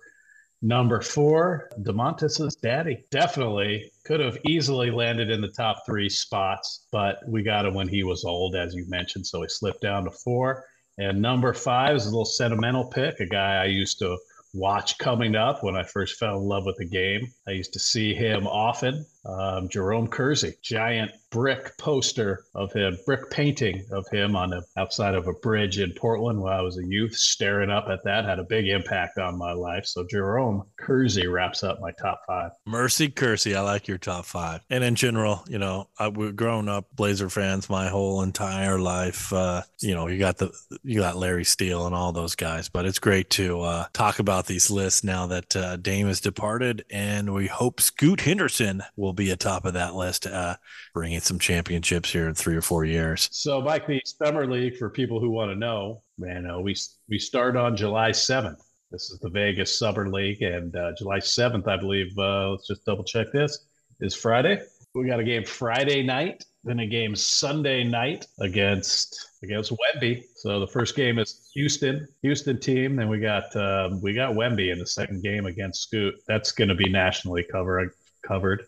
Number 0.63 1.01
four, 1.01 1.71
Domantas's 1.83 2.55
daddy. 2.57 3.05
Definitely 3.11 3.91
could 4.05 4.21
have 4.21 4.39
easily 4.45 4.93
landed 4.93 5.29
in 5.29 5.41
the 5.41 5.49
top 5.49 5.83
three 5.85 6.09
spots, 6.09 6.87
but 6.93 7.19
we 7.27 7.43
got 7.43 7.67
him 7.67 7.75
when 7.75 7.89
he 7.89 8.05
was 8.05 8.25
old, 8.25 8.55
as 8.55 8.75
you 8.75 8.89
mentioned. 8.89 9.27
So 9.27 9.43
he 9.43 9.49
slipped 9.49 9.83
down 9.83 10.05
to 10.05 10.11
four. 10.11 10.65
And 10.99 11.23
number 11.23 11.53
five 11.53 11.97
is 11.97 12.07
a 12.07 12.11
little 12.11 12.25
sentimental 12.25 12.85
pick, 12.91 13.21
a 13.21 13.27
guy 13.27 13.63
I 13.63 13.67
used 13.67 13.99
to 14.01 14.19
watch 14.55 14.99
coming 14.99 15.35
up 15.35 15.63
when 15.63 15.77
I 15.77 15.83
first 15.83 16.19
fell 16.19 16.39
in 16.39 16.45
love 16.45 16.67
with 16.67 16.77
the 16.77 16.87
game. 16.87 17.33
I 17.47 17.53
used 17.53 17.73
to 17.75 17.79
see 17.79 18.15
him 18.15 18.47
often. 18.47 19.05
Um, 19.29 19.69
Jerome 19.69 20.09
Kersey, 20.09 20.55
giant 20.63 21.13
brick 21.31 21.77
poster 21.77 22.45
of 22.55 22.73
him, 22.73 22.97
brick 23.05 23.31
painting 23.31 23.85
of 23.93 24.09
him 24.09 24.35
on 24.35 24.51
the 24.51 24.63
outside 24.77 25.15
of 25.15 25.29
a 25.29 25.33
bridge 25.35 25.79
in 25.79 25.93
Portland 25.93 26.41
when 26.41 26.53
I 26.53 26.63
was 26.63 26.79
a 26.79 26.85
youth, 26.85 27.15
staring 27.15 27.69
up 27.71 27.89
at 27.89 28.03
that 28.05 28.25
had 28.25 28.39
a 28.39 28.45
big 28.45 28.69
impact 28.69 29.19
on 29.19 29.37
my 29.37 29.53
life. 29.53 29.85
So 29.85 30.07
Jerome 30.09 30.65
Kersey 30.79 31.27
wraps 31.27 31.63
up 31.63 31.81
my 31.81 31.91
top 31.93 32.23
five. 32.27 32.53
Mercy 32.67 33.09
Kersey, 33.11 33.55
I 33.55 33.61
like 33.61 33.89
your 33.89 33.99
top 33.99 34.25
five. 34.25 34.63
And 34.71 34.83
in 34.83 34.95
general, 34.95 35.45
you 35.49 35.59
know, 35.59 35.89
I, 35.99 36.09
we've 36.09 36.35
grown 36.35 36.69
up 36.69 36.87
Blazer 36.95 37.29
fans 37.29 37.69
my 37.69 37.89
whole 37.89 38.23
entire 38.23 38.79
life. 38.79 39.33
Uh, 39.33 39.63
you 39.81 39.95
know, 39.95 40.07
you 40.07 40.19
got 40.19 40.39
the 40.39 40.51
you 40.83 41.01
got 41.01 41.17
Larry 41.17 41.45
Steele 41.45 41.87
and 41.87 41.95
all 41.95 42.13
those 42.13 42.35
guys, 42.35 42.69
but 42.69 42.87
it's 42.87 42.99
great 42.99 43.29
to 43.31 43.61
uh, 43.61 43.87
talk 43.93 44.19
about 44.19 44.47
these 44.47 44.71
lists 44.71 45.05
now 45.05 45.27
that 45.27 45.55
uh, 45.55 45.77
Dame 45.77 46.07
has 46.07 46.21
departed, 46.21 46.85
and 46.91 47.35
we 47.35 47.47
hope 47.47 47.81
Scoot 47.81 48.23
Henderson 48.23 48.83
will 48.97 49.13
be 49.19 49.31
atop 49.31 49.65
of 49.65 49.75
that 49.75 49.95
list, 49.95 50.27
uh, 50.27 50.57
bringing 50.95 51.21
some 51.21 51.39
championships 51.39 52.11
here 52.11 52.29
in 52.29 52.35
three 52.35 52.57
or 52.57 52.63
four 52.63 52.85
years. 52.85 53.29
So, 53.33 53.61
Mike, 53.61 53.87
the 53.87 54.01
summer 54.05 54.47
league 54.47 54.77
for 54.77 54.89
people 54.89 55.21
who 55.21 55.31
want 55.31 55.51
to 55.51 55.57
know, 55.57 56.03
man, 56.17 56.49
uh, 56.49 56.59
we 56.59 56.75
we 57.09 57.19
start 57.19 57.57
on 57.57 57.77
July 57.77 58.13
seventh. 58.13 58.61
This 58.91 59.11
is 59.11 59.19
the 59.19 59.29
Vegas 59.29 59.79
Summer 59.79 60.09
League, 60.09 60.41
and 60.41 60.75
uh, 60.75 60.93
July 60.97 61.19
seventh, 61.19 61.69
I 61.69 61.77
believe. 61.77 62.17
Uh, 62.17 62.53
let's 62.53 62.67
just 62.67 62.85
double 62.87 63.05
check 63.05 63.27
this 63.33 63.67
is 64.01 64.15
Friday. 64.15 64.61
We 64.95 65.07
got 65.07 65.21
a 65.21 65.25
game 65.25 65.45
Friday 65.45 66.03
night, 66.03 66.45
then 66.65 66.81
a 66.81 66.87
game 66.87 67.15
Sunday 67.15 67.85
night 67.85 68.27
against 68.41 69.31
against 69.43 69.73
Wemby. 69.73 70.23
So 70.37 70.61
the 70.61 70.67
first 70.67 70.97
game 70.97 71.19
is 71.19 71.51
Houston, 71.55 72.07
Houston 72.23 72.59
team. 72.59 72.97
Then 72.97 73.09
we 73.09 73.21
got 73.21 73.55
um, 73.57 74.01
we 74.01 74.15
got 74.15 74.35
Wemby 74.35 74.73
in 74.73 74.79
the 74.79 74.87
second 74.87 75.23
game 75.23 75.47
against 75.47 75.83
Scoot. 75.83 76.15
That's 76.27 76.53
going 76.53 76.69
to 76.69 76.75
be 76.75 76.89
nationally 76.89 77.45
covered 77.51 77.93
covered. 78.27 78.65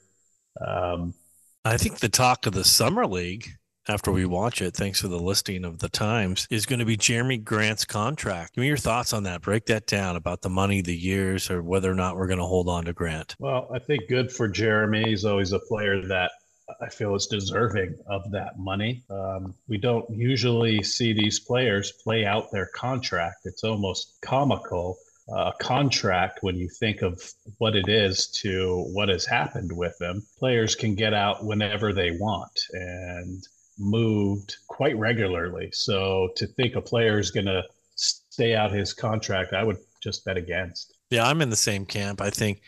Um, 0.66 1.14
I 1.64 1.76
think 1.76 1.98
the 1.98 2.08
talk 2.08 2.46
of 2.46 2.54
the 2.54 2.64
summer 2.64 3.06
league 3.06 3.48
after 3.88 4.12
we 4.12 4.24
watch 4.24 4.62
it, 4.62 4.74
thanks 4.74 5.00
for 5.00 5.08
the 5.08 5.18
listing 5.18 5.64
of 5.64 5.78
the 5.78 5.88
times, 5.88 6.46
is 6.50 6.66
going 6.66 6.78
to 6.78 6.84
be 6.84 6.96
Jerami 6.96 7.42
Grant's 7.42 7.84
contract. 7.84 8.54
Give 8.54 8.62
me 8.62 8.68
your 8.68 8.76
thoughts 8.76 9.12
on 9.12 9.24
that. 9.24 9.42
Break 9.42 9.66
that 9.66 9.86
down 9.86 10.16
about 10.16 10.42
the 10.42 10.50
money, 10.50 10.80
the 10.80 10.96
years, 10.96 11.50
or 11.50 11.62
whether 11.62 11.90
or 11.90 11.94
not 11.94 12.16
we're 12.16 12.26
going 12.26 12.38
to 12.38 12.44
hold 12.44 12.68
on 12.68 12.84
to 12.84 12.92
Grant. 12.92 13.36
Well, 13.38 13.68
I 13.74 13.78
think 13.78 14.08
good 14.08 14.30
for 14.30 14.48
Jerami. 14.48 15.06
He's 15.06 15.24
always 15.24 15.52
a 15.52 15.58
player 15.58 16.06
that 16.06 16.30
I 16.80 16.88
feel 16.88 17.14
is 17.16 17.26
deserving 17.26 17.96
of 18.06 18.30
that 18.30 18.58
money. 18.58 19.02
Um, 19.10 19.54
we 19.66 19.78
don't 19.78 20.08
usually 20.10 20.82
see 20.82 21.12
these 21.12 21.40
players 21.40 21.92
play 22.04 22.24
out 22.24 22.52
their 22.52 22.70
contract. 22.74 23.40
It's 23.44 23.64
almost 23.64 24.18
comical 24.22 24.98
uh, 25.34 25.52
contract 25.60 26.38
when 26.42 26.56
you 26.56 26.68
think 26.68 27.02
of 27.02 27.22
what 27.58 27.76
it 27.76 27.88
is 27.88 28.26
to 28.28 28.84
what 28.92 29.08
has 29.08 29.24
happened 29.24 29.70
with 29.74 29.96
them. 29.98 30.26
Players 30.38 30.74
can 30.74 30.94
get 30.94 31.14
out 31.14 31.44
whenever 31.44 31.92
they 31.92 32.10
want 32.12 32.58
and 32.72 33.42
moved 33.78 34.56
quite 34.68 34.96
regularly. 34.98 35.70
So 35.72 36.30
to 36.36 36.46
think 36.46 36.74
a 36.74 36.82
player 36.82 37.18
is 37.18 37.30
going 37.30 37.46
to 37.46 37.62
stay 37.94 38.54
out 38.54 38.72
his 38.72 38.92
contract, 38.92 39.52
I 39.52 39.64
would 39.64 39.78
just 40.02 40.24
bet 40.24 40.36
against. 40.36 40.94
Yeah, 41.10 41.26
I'm 41.26 41.42
in 41.42 41.50
the 41.50 41.56
same 41.56 41.86
camp. 41.86 42.20
I 42.20 42.30
think 42.30 42.62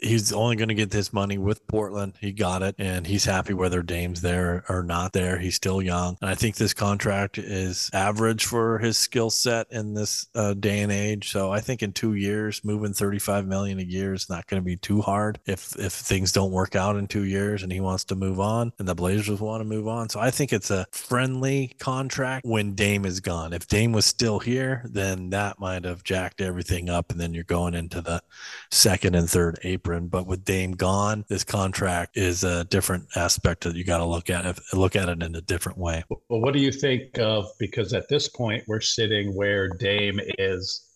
he's 0.00 0.32
only 0.32 0.56
going 0.56 0.68
to 0.68 0.74
get 0.74 0.90
this 0.90 1.12
money 1.12 1.38
with 1.38 1.66
Portland. 1.66 2.14
He 2.20 2.32
got 2.32 2.62
it, 2.62 2.74
and 2.78 3.06
he's 3.06 3.24
happy 3.24 3.54
whether 3.54 3.82
Dame's 3.82 4.20
there 4.20 4.64
or 4.68 4.82
not 4.82 5.12
there. 5.12 5.38
He's 5.38 5.56
still 5.56 5.82
young, 5.82 6.16
and 6.20 6.30
I 6.30 6.34
think 6.34 6.56
this 6.56 6.74
contract 6.74 7.38
is 7.38 7.90
average 7.92 8.44
for 8.44 8.78
his 8.78 8.96
skill 8.96 9.30
set 9.30 9.66
in 9.70 9.94
this 9.94 10.26
uh, 10.34 10.54
day 10.54 10.80
and 10.80 10.92
age. 10.92 11.30
So 11.30 11.50
I 11.50 11.60
think 11.60 11.82
in 11.82 11.92
two 11.92 12.14
years, 12.14 12.64
moving 12.64 12.92
35 12.92 13.46
million 13.46 13.78
a 13.78 13.82
year 13.82 14.14
is 14.14 14.28
not 14.28 14.46
going 14.46 14.60
to 14.60 14.64
be 14.64 14.76
too 14.76 15.00
hard 15.00 15.38
if 15.46 15.76
if 15.78 15.92
things 15.92 16.32
don't 16.32 16.52
work 16.52 16.76
out 16.76 16.96
in 16.96 17.06
two 17.06 17.24
years 17.24 17.62
and 17.62 17.72
he 17.72 17.80
wants 17.80 18.04
to 18.04 18.14
move 18.14 18.40
on, 18.40 18.72
and 18.78 18.88
the 18.88 18.94
Blazers 18.94 19.40
want 19.40 19.60
to 19.60 19.64
move 19.64 19.88
on. 19.88 20.08
So 20.08 20.20
I 20.20 20.30
think 20.30 20.52
it's 20.52 20.70
a 20.70 20.86
friendly 20.92 21.74
contract 21.78 22.46
when 22.46 22.74
Dame 22.74 23.04
is 23.04 23.20
gone. 23.20 23.52
If 23.52 23.66
Dame 23.66 23.92
was 23.92 24.06
still 24.06 24.38
here, 24.38 24.82
then 24.84 25.30
that 25.30 25.58
might 25.58 25.84
have 25.84 26.04
jacked 26.04 26.40
everything 26.40 26.88
up, 26.88 27.10
and 27.10 27.20
then 27.20 27.34
you're 27.34 27.44
going 27.44 27.74
into 27.74 28.00
the 28.00 28.22
second 28.70 29.14
and 29.14 29.28
third 29.28 29.58
apron. 29.82 30.08
But 30.08 30.26
with 30.26 30.44
Dame 30.44 30.72
gone, 30.72 31.24
this 31.28 31.44
contract 31.44 32.16
is 32.16 32.44
a 32.44 32.64
different 32.64 33.06
aspect 33.16 33.64
that 33.64 33.74
you 33.74 33.84
got 33.84 33.98
to 33.98 34.04
look 34.04 34.30
at 34.30 34.58
look 34.72 34.96
at 34.96 35.08
it 35.08 35.22
in 35.22 35.34
a 35.34 35.40
different 35.40 35.78
way. 35.78 36.04
Well, 36.08 36.40
what 36.40 36.52
do 36.54 36.60
you 36.60 36.72
think 36.72 37.18
of? 37.18 37.46
Because 37.58 37.92
at 37.92 38.08
this 38.08 38.28
point, 38.28 38.64
we're 38.66 38.80
sitting 38.80 39.34
where 39.34 39.68
Dame 39.68 40.20
is 40.38 40.86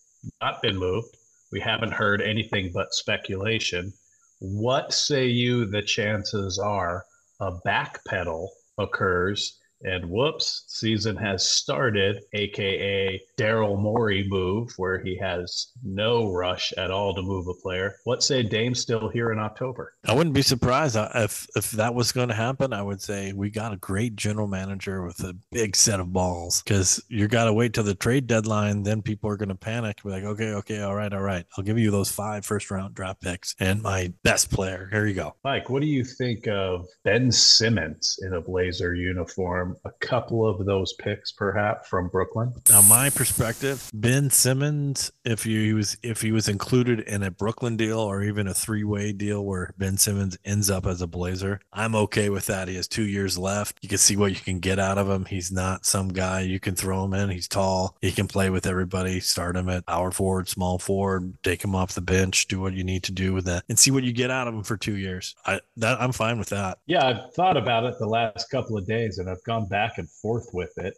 not 0.41 0.63
been 0.63 0.77
moved. 0.77 1.17
We 1.53 1.61
haven't 1.61 1.93
heard 1.93 2.23
anything 2.23 2.71
but 2.73 2.95
speculation. 2.95 3.93
What 4.41 4.93
say 4.93 5.27
you 5.27 5.65
the 5.65 5.83
chances 5.83 6.59
are 6.59 7.05
a 7.41 7.53
backpedal 7.67 8.49
occurs 8.79 9.59
and 9.87 10.05
whoops, 10.05 10.65
season 10.67 11.17
has 11.17 11.49
started, 11.49 12.23
aka 12.33 13.21
Daryl 13.39 13.79
Morey 13.79 14.27
move, 14.29 14.73
where 14.77 14.99
he 14.99 15.17
has 15.17 15.69
no 15.83 16.33
rush 16.33 16.73
at 16.77 16.91
all 16.91 17.15
to 17.15 17.23
move 17.23 17.47
a 17.47 17.55
player. 17.55 17.97
What 18.05 18.23
say 18.23 18.43
Dame's 18.43 18.81
still 18.81 19.09
here 19.09 19.33
in 19.33 19.39
October? 19.39 19.95
I 20.05 20.13
wouldn't 20.13 20.35
be 20.35 20.43
surprised 20.43 20.97
if 21.15 21.47
if 21.55 21.71
that 21.73 21.95
was 21.95 22.13
going 22.13 22.29
to 22.29 22.35
happen. 22.35 22.73
I 22.73 22.83
would 22.83 23.01
say 23.01 23.33
we 23.33 23.49
got 23.49 23.73
a 23.73 23.77
great 23.77 24.17
general 24.17 24.49
manager 24.49 25.05
with 25.05 25.21
a 25.21 25.37
big 25.53 25.77
set 25.77 26.01
of 26.01 26.13
balls 26.13 26.63
because 26.63 27.03
you 27.09 27.29
got 27.29 27.45
to 27.45 27.53
wait 27.53 27.73
till 27.73 27.85
the 27.85 27.95
trade 27.95 28.27
deadline. 28.27 28.83
Then 28.83 29.03
people 29.03 29.31
are 29.31 29.37
going 29.37 29.49
to 29.51 29.55
panic. 29.55 30.03
Be 30.03 30.11
like, 30.11 30.25
okay, 30.25 30.53
okay, 30.55 30.83
all 30.83 30.97
right, 30.97 31.13
all 31.13 31.23
right. 31.23 31.47
I'll 31.57 31.65
give 31.65 31.79
you 31.79 31.91
those 31.93 32.11
five 32.11 32.45
first 32.45 32.71
round 32.71 32.95
draft 32.95 33.21
picks 33.21 33.55
and 33.61 33.83
my 33.83 34.13
best 34.25 34.51
player. 34.51 34.89
Here 34.91 35.07
you 35.07 35.15
go. 35.15 35.37
Mike, 35.45 35.71
what 35.71 35.81
do 35.81 35.89
you 35.89 36.05
think 36.05 36.49
of 36.49 36.87
Ben 37.05 37.31
Simmons 37.31 38.19
in 38.23 38.35
a 38.35 38.41
Blazer 38.41 38.95
uniform? 38.95 39.76
A 39.85 39.91
couple 40.01 40.47
of 40.47 40.65
those 40.65 40.93
picks, 40.95 41.33
perhaps 41.33 41.89
from 41.89 42.09
Brooklyn. 42.09 42.53
Now, 42.69 42.83
my 42.83 43.11
perspective, 43.11 43.91
Ben 43.95 44.31
Simmons, 44.31 45.11
if 45.25 45.45
he 45.45 45.73
was 45.73 45.97
if 46.03 46.23
he 46.23 46.33
was 46.33 46.49
included 46.49 47.01
in 47.01 47.23
a 47.23 47.31
Brooklyn 47.31 47.77
deal 47.77 47.99
or 47.99 48.23
even 48.23 48.49
a 48.49 48.55
three 48.55 48.85
way 48.85 49.13
deal 49.13 49.45
where 49.45 49.73
Ben 49.79 49.97
Simmons 49.97 50.39
ends 50.45 50.71
up 50.71 50.87
as 50.87 51.01
a 51.01 51.07
Blazer, 51.07 51.61
I'm 51.73 51.95
okay 51.95 52.29
with 52.29 52.47
that. 52.47 52.69
He 52.69 52.77
has 52.77 52.89
two 52.89 53.07
years 53.07 53.39
left. 53.39 53.79
You 53.83 53.89
can 53.89 53.99
see 53.99 54.17
what 54.17 54.33
you 54.33 54.41
can 54.41 54.61
get 54.61 54.79
out 54.79 54.99
of 54.99 55.09
him. 55.09 55.25
He's 55.25 55.53
not 55.53 55.85
some 55.87 56.09
guy 56.09 56.41
you 56.41 56.61
can 56.61 56.75
throw 56.75 57.05
him 57.05 57.15
in. 57.15 57.31
He's 57.31 57.49
tall. 57.49 57.97
He 58.01 58.13
can 58.13 58.29
play 58.29 58.51
with 58.51 58.67
everybody. 58.67 59.21
Start 59.21 59.57
him 59.57 59.69
at 59.69 59.87
power 59.87 60.11
forward, 60.11 60.49
small 60.49 60.79
forward, 60.79 61.35
take 61.43 61.63
him 61.63 61.75
off 61.75 61.95
the 61.95 62.01
bench, 62.01 62.49
do 62.49 62.61
what 62.61 62.75
you 62.75 62.85
need 62.85 63.03
to 63.05 63.13
do 63.13 63.33
with 63.33 63.45
that, 63.47 63.65
and 63.69 63.79
see 63.79 63.91
what 63.91 64.05
you 64.05 64.13
get 64.13 64.31
out 64.31 64.49
of 64.49 64.55
him 64.55 64.63
for 64.63 64.77
two 64.77 64.97
years. 64.97 65.35
I 65.45 65.61
that 65.77 66.01
I'm 66.01 66.13
fine 66.13 66.39
with 66.39 66.49
that. 66.51 66.79
Yeah, 66.87 67.07
I've 67.07 67.35
thought 67.35 67.57
about 67.57 67.85
it 67.85 67.99
the 67.99 68.07
last 68.07 68.51
couple 68.51 68.77
of 68.77 68.87
days, 68.87 69.19
and 69.19 69.29
I've 69.29 69.43
gone 69.45 69.56
gone 69.57 69.69
back 69.69 69.99
and 69.99 70.09
forth 70.11 70.51
with 70.53 70.77
it. 70.79 70.97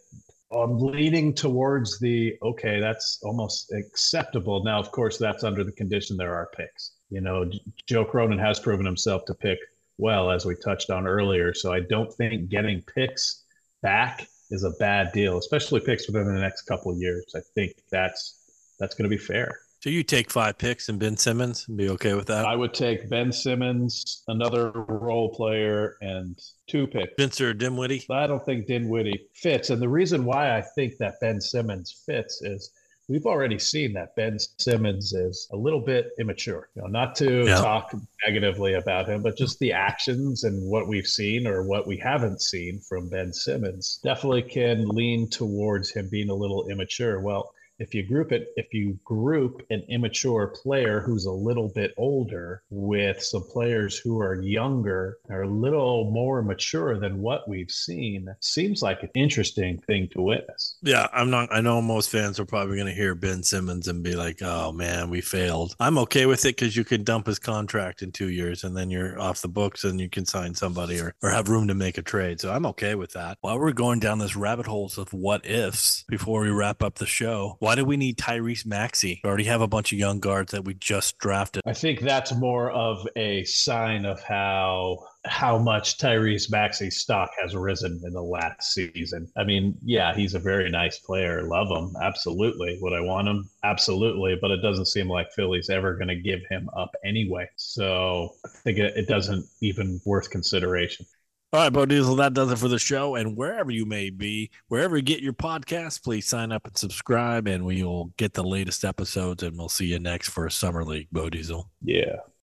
I'm 0.51 0.79
leaning 0.79 1.33
towards 1.33 1.99
the 1.99 2.35
okay, 2.41 2.79
that's 2.79 3.19
almost 3.23 3.71
acceptable. 3.71 4.63
Now, 4.63 4.79
of 4.79 4.91
course, 4.91 5.17
that's 5.17 5.43
under 5.43 5.63
the 5.63 5.71
condition 5.71 6.17
there 6.17 6.33
are 6.33 6.49
picks. 6.55 6.93
You 7.09 7.21
know, 7.21 7.49
Joe 7.87 8.03
Cronin 8.03 8.39
has 8.39 8.59
proven 8.59 8.85
himself 8.85 9.25
to 9.25 9.35
pick 9.35 9.59
well, 9.97 10.31
as 10.31 10.45
we 10.45 10.55
touched 10.55 10.89
on 10.89 11.05
earlier. 11.07 11.53
So 11.53 11.71
I 11.71 11.81
don't 11.81 12.11
think 12.13 12.49
getting 12.49 12.81
picks 12.81 13.43
back 13.83 14.27
is 14.49 14.63
a 14.63 14.71
bad 14.79 15.11
deal, 15.11 15.37
especially 15.37 15.81
picks 15.81 16.07
within 16.07 16.25
the 16.25 16.41
next 16.41 16.63
couple 16.63 16.97
years. 16.97 17.25
I 17.35 17.41
think 17.53 17.73
that's 17.91 18.73
that's 18.79 18.95
going 18.95 19.09
to 19.09 19.15
be 19.15 19.21
fair. 19.21 19.59
So 19.81 19.89
you 19.89 20.03
take 20.03 20.29
five 20.29 20.57
picks 20.57 20.89
and 20.89 20.99
Ben 20.99 21.15
Simmons 21.15 21.65
and 21.69 21.77
be 21.77 21.89
okay 21.91 22.13
with 22.13 22.27
that? 22.27 22.45
I 22.45 22.53
would 22.53 22.73
take 22.73 23.09
Ben 23.09 23.31
Simmons, 23.31 24.23
another 24.27 24.71
role 24.71 25.29
player, 25.29 25.95
and 26.01 26.37
two 26.67 26.85
picks. 26.85 27.13
Spencer 27.13 27.53
Dinwiddie. 27.53 28.05
I 28.09 28.27
don't 28.27 28.43
think 28.43 28.67
Dinwiddie 28.67 29.27
fits. 29.35 29.69
And 29.69 29.81
the 29.81 29.87
reason 29.87 30.25
why 30.25 30.57
I 30.57 30.61
think 30.61 30.97
that 30.97 31.21
Ben 31.21 31.39
Simmons 31.39 32.03
fits 32.05 32.41
is 32.41 32.71
we've 33.07 33.25
already 33.25 33.57
seen 33.57 33.93
that 33.93 34.17
Ben 34.17 34.37
Simmons 34.59 35.13
is 35.13 35.47
a 35.53 35.55
little 35.55 35.79
bit 35.79 36.09
immature. 36.19 36.67
You 36.75 36.81
know, 36.81 36.89
not 36.89 37.15
to 37.15 37.45
yeah. 37.45 37.55
talk 37.55 37.93
negatively 38.27 38.73
about 38.73 39.07
him, 39.07 39.23
but 39.23 39.37
just 39.37 39.59
the 39.59 39.71
actions 39.71 40.43
and 40.43 40.69
what 40.69 40.89
we've 40.89 41.07
seen 41.07 41.47
or 41.47 41.63
what 41.63 41.87
we 41.87 41.95
haven't 41.95 42.41
seen 42.41 42.81
from 42.81 43.07
Ben 43.07 43.31
Simmons 43.31 44.01
definitely 44.03 44.41
can 44.43 44.89
lean 44.89 45.29
towards 45.29 45.89
him 45.89 46.09
being 46.11 46.29
a 46.29 46.35
little 46.35 46.67
immature. 46.67 47.21
Well, 47.21 47.53
if 47.79 47.93
you 47.93 48.03
group 48.03 48.31
it, 48.31 48.49
if 48.55 48.73
you 48.73 48.99
group 49.03 49.65
an 49.69 49.83
immature 49.89 50.47
player 50.47 50.99
who's 50.99 51.25
a 51.25 51.31
little 51.31 51.69
bit 51.69 51.93
older 51.97 52.63
with 52.69 53.23
some 53.23 53.43
players 53.43 53.97
who 53.97 54.19
are 54.19 54.41
younger, 54.41 55.17
or 55.29 55.43
a 55.43 55.47
little 55.47 56.11
more 56.11 56.41
mature 56.41 56.99
than 56.99 57.21
what 57.21 57.47
we've 57.47 57.71
seen, 57.71 58.27
seems 58.41 58.81
like 58.81 59.01
an 59.03 59.09
interesting 59.15 59.79
thing 59.79 60.07
to 60.09 60.21
witness. 60.21 60.77
Yeah, 60.81 61.07
I'm 61.13 61.29
not. 61.29 61.49
I 61.51 61.61
know 61.61 61.81
most 61.81 62.09
fans 62.09 62.39
are 62.39 62.45
probably 62.45 62.75
going 62.75 62.87
to 62.87 62.93
hear 62.93 63.15
Ben 63.15 63.43
Simmons 63.43 63.87
and 63.87 64.03
be 64.03 64.15
like, 64.15 64.41
"Oh 64.41 64.71
man, 64.71 65.09
we 65.09 65.21
failed." 65.21 65.75
I'm 65.79 65.97
okay 65.99 66.25
with 66.25 66.45
it 66.45 66.55
because 66.55 66.75
you 66.75 66.83
can 66.83 67.03
dump 67.03 67.27
his 67.27 67.39
contract 67.39 68.01
in 68.01 68.11
two 68.11 68.29
years 68.29 68.63
and 68.63 68.75
then 68.75 68.89
you're 68.89 69.19
off 69.19 69.41
the 69.41 69.47
books 69.47 69.83
and 69.83 69.99
you 69.99 70.09
can 70.09 70.25
sign 70.25 70.53
somebody 70.53 70.99
or 70.99 71.15
or 71.23 71.29
have 71.29 71.49
room 71.49 71.67
to 71.67 71.73
make 71.73 71.97
a 71.97 72.01
trade. 72.01 72.41
So 72.41 72.51
I'm 72.51 72.65
okay 72.67 72.95
with 72.95 73.13
that. 73.13 73.37
While 73.41 73.59
we're 73.59 73.71
going 73.71 73.99
down 73.99 74.19
this 74.19 74.35
rabbit 74.35 74.67
holes 74.67 74.97
of 74.97 75.13
what 75.13 75.45
ifs 75.45 76.03
before 76.07 76.41
we 76.41 76.49
wrap 76.49 76.83
up 76.83 76.95
the 76.95 77.05
show. 77.05 77.57
Why 77.59 77.68
do 77.75 77.85
we 77.85 77.97
need 77.97 78.17
Tyrese 78.17 78.65
Maxey? 78.65 79.21
We 79.23 79.27
already 79.27 79.45
have 79.45 79.61
a 79.61 79.67
bunch 79.67 79.91
of 79.91 79.99
young 79.99 80.19
guards 80.19 80.51
that 80.51 80.65
we 80.65 80.73
just 80.75 81.17
drafted. 81.17 81.61
I 81.65 81.73
think 81.73 82.01
that's 82.01 82.33
more 82.33 82.71
of 82.71 83.07
a 83.15 83.43
sign 83.45 84.05
of 84.05 84.21
how 84.21 85.05
how 85.25 85.57
much 85.57 85.97
Tyrese 85.97 86.49
Maxey's 86.49 86.97
stock 86.97 87.29
has 87.41 87.53
risen 87.53 88.01
in 88.05 88.13
the 88.13 88.21
last 88.21 88.73
season. 88.73 89.29
I 89.35 89.43
mean, 89.43 89.77
yeah, 89.83 90.15
he's 90.15 90.33
a 90.33 90.39
very 90.39 90.69
nice 90.69 90.99
player. 90.99 91.43
Love 91.43 91.69
him. 91.69 91.93
Absolutely. 92.01 92.79
Would 92.81 92.93
I 92.93 93.01
want 93.01 93.27
him? 93.27 93.49
Absolutely. 93.63 94.37
But 94.39 94.51
it 94.51 94.61
doesn't 94.61 94.85
seem 94.85 95.09
like 95.09 95.31
Philly's 95.33 95.69
ever 95.69 95.95
going 95.95 96.07
to 96.07 96.15
give 96.15 96.39
him 96.49 96.69
up 96.75 96.95
anyway. 97.03 97.49
So 97.57 98.35
I 98.45 98.49
think 98.63 98.77
it, 98.77 98.95
it 98.95 99.07
doesn't 99.07 99.45
even 99.61 99.99
worth 100.05 100.29
consideration. 100.29 101.05
All 101.51 101.61
right, 101.61 101.73
Bo 101.73 101.87
Deez-EL, 101.87 102.15
that 102.17 102.35
does 102.35 102.51
it 102.51 102.59
for 102.59 102.67
the 102.67 102.77
show. 102.77 103.15
And 103.15 103.35
wherever 103.35 103.71
you 103.71 103.83
may 103.83 104.11
be, 104.11 104.51
wherever 104.67 104.95
you 104.95 105.01
get 105.01 105.21
your 105.21 105.33
podcast, 105.33 106.03
please 106.03 106.27
sign 106.27 106.51
up 106.51 106.67
and 106.67 106.77
subscribe, 106.77 107.47
and 107.47 107.65
we 107.65 107.81
will 107.83 108.13
get 108.17 108.33
the 108.33 108.43
latest 108.43 108.85
episodes. 108.85 109.41
And 109.41 109.57
we'll 109.57 109.67
see 109.67 109.87
you 109.87 109.97
next 109.97 110.29
for 110.29 110.47
Summer 110.51 110.85
League, 110.85 111.07
Bo 111.11 111.27
Deez-EL. 111.27 111.67
Yeah. 111.83 112.17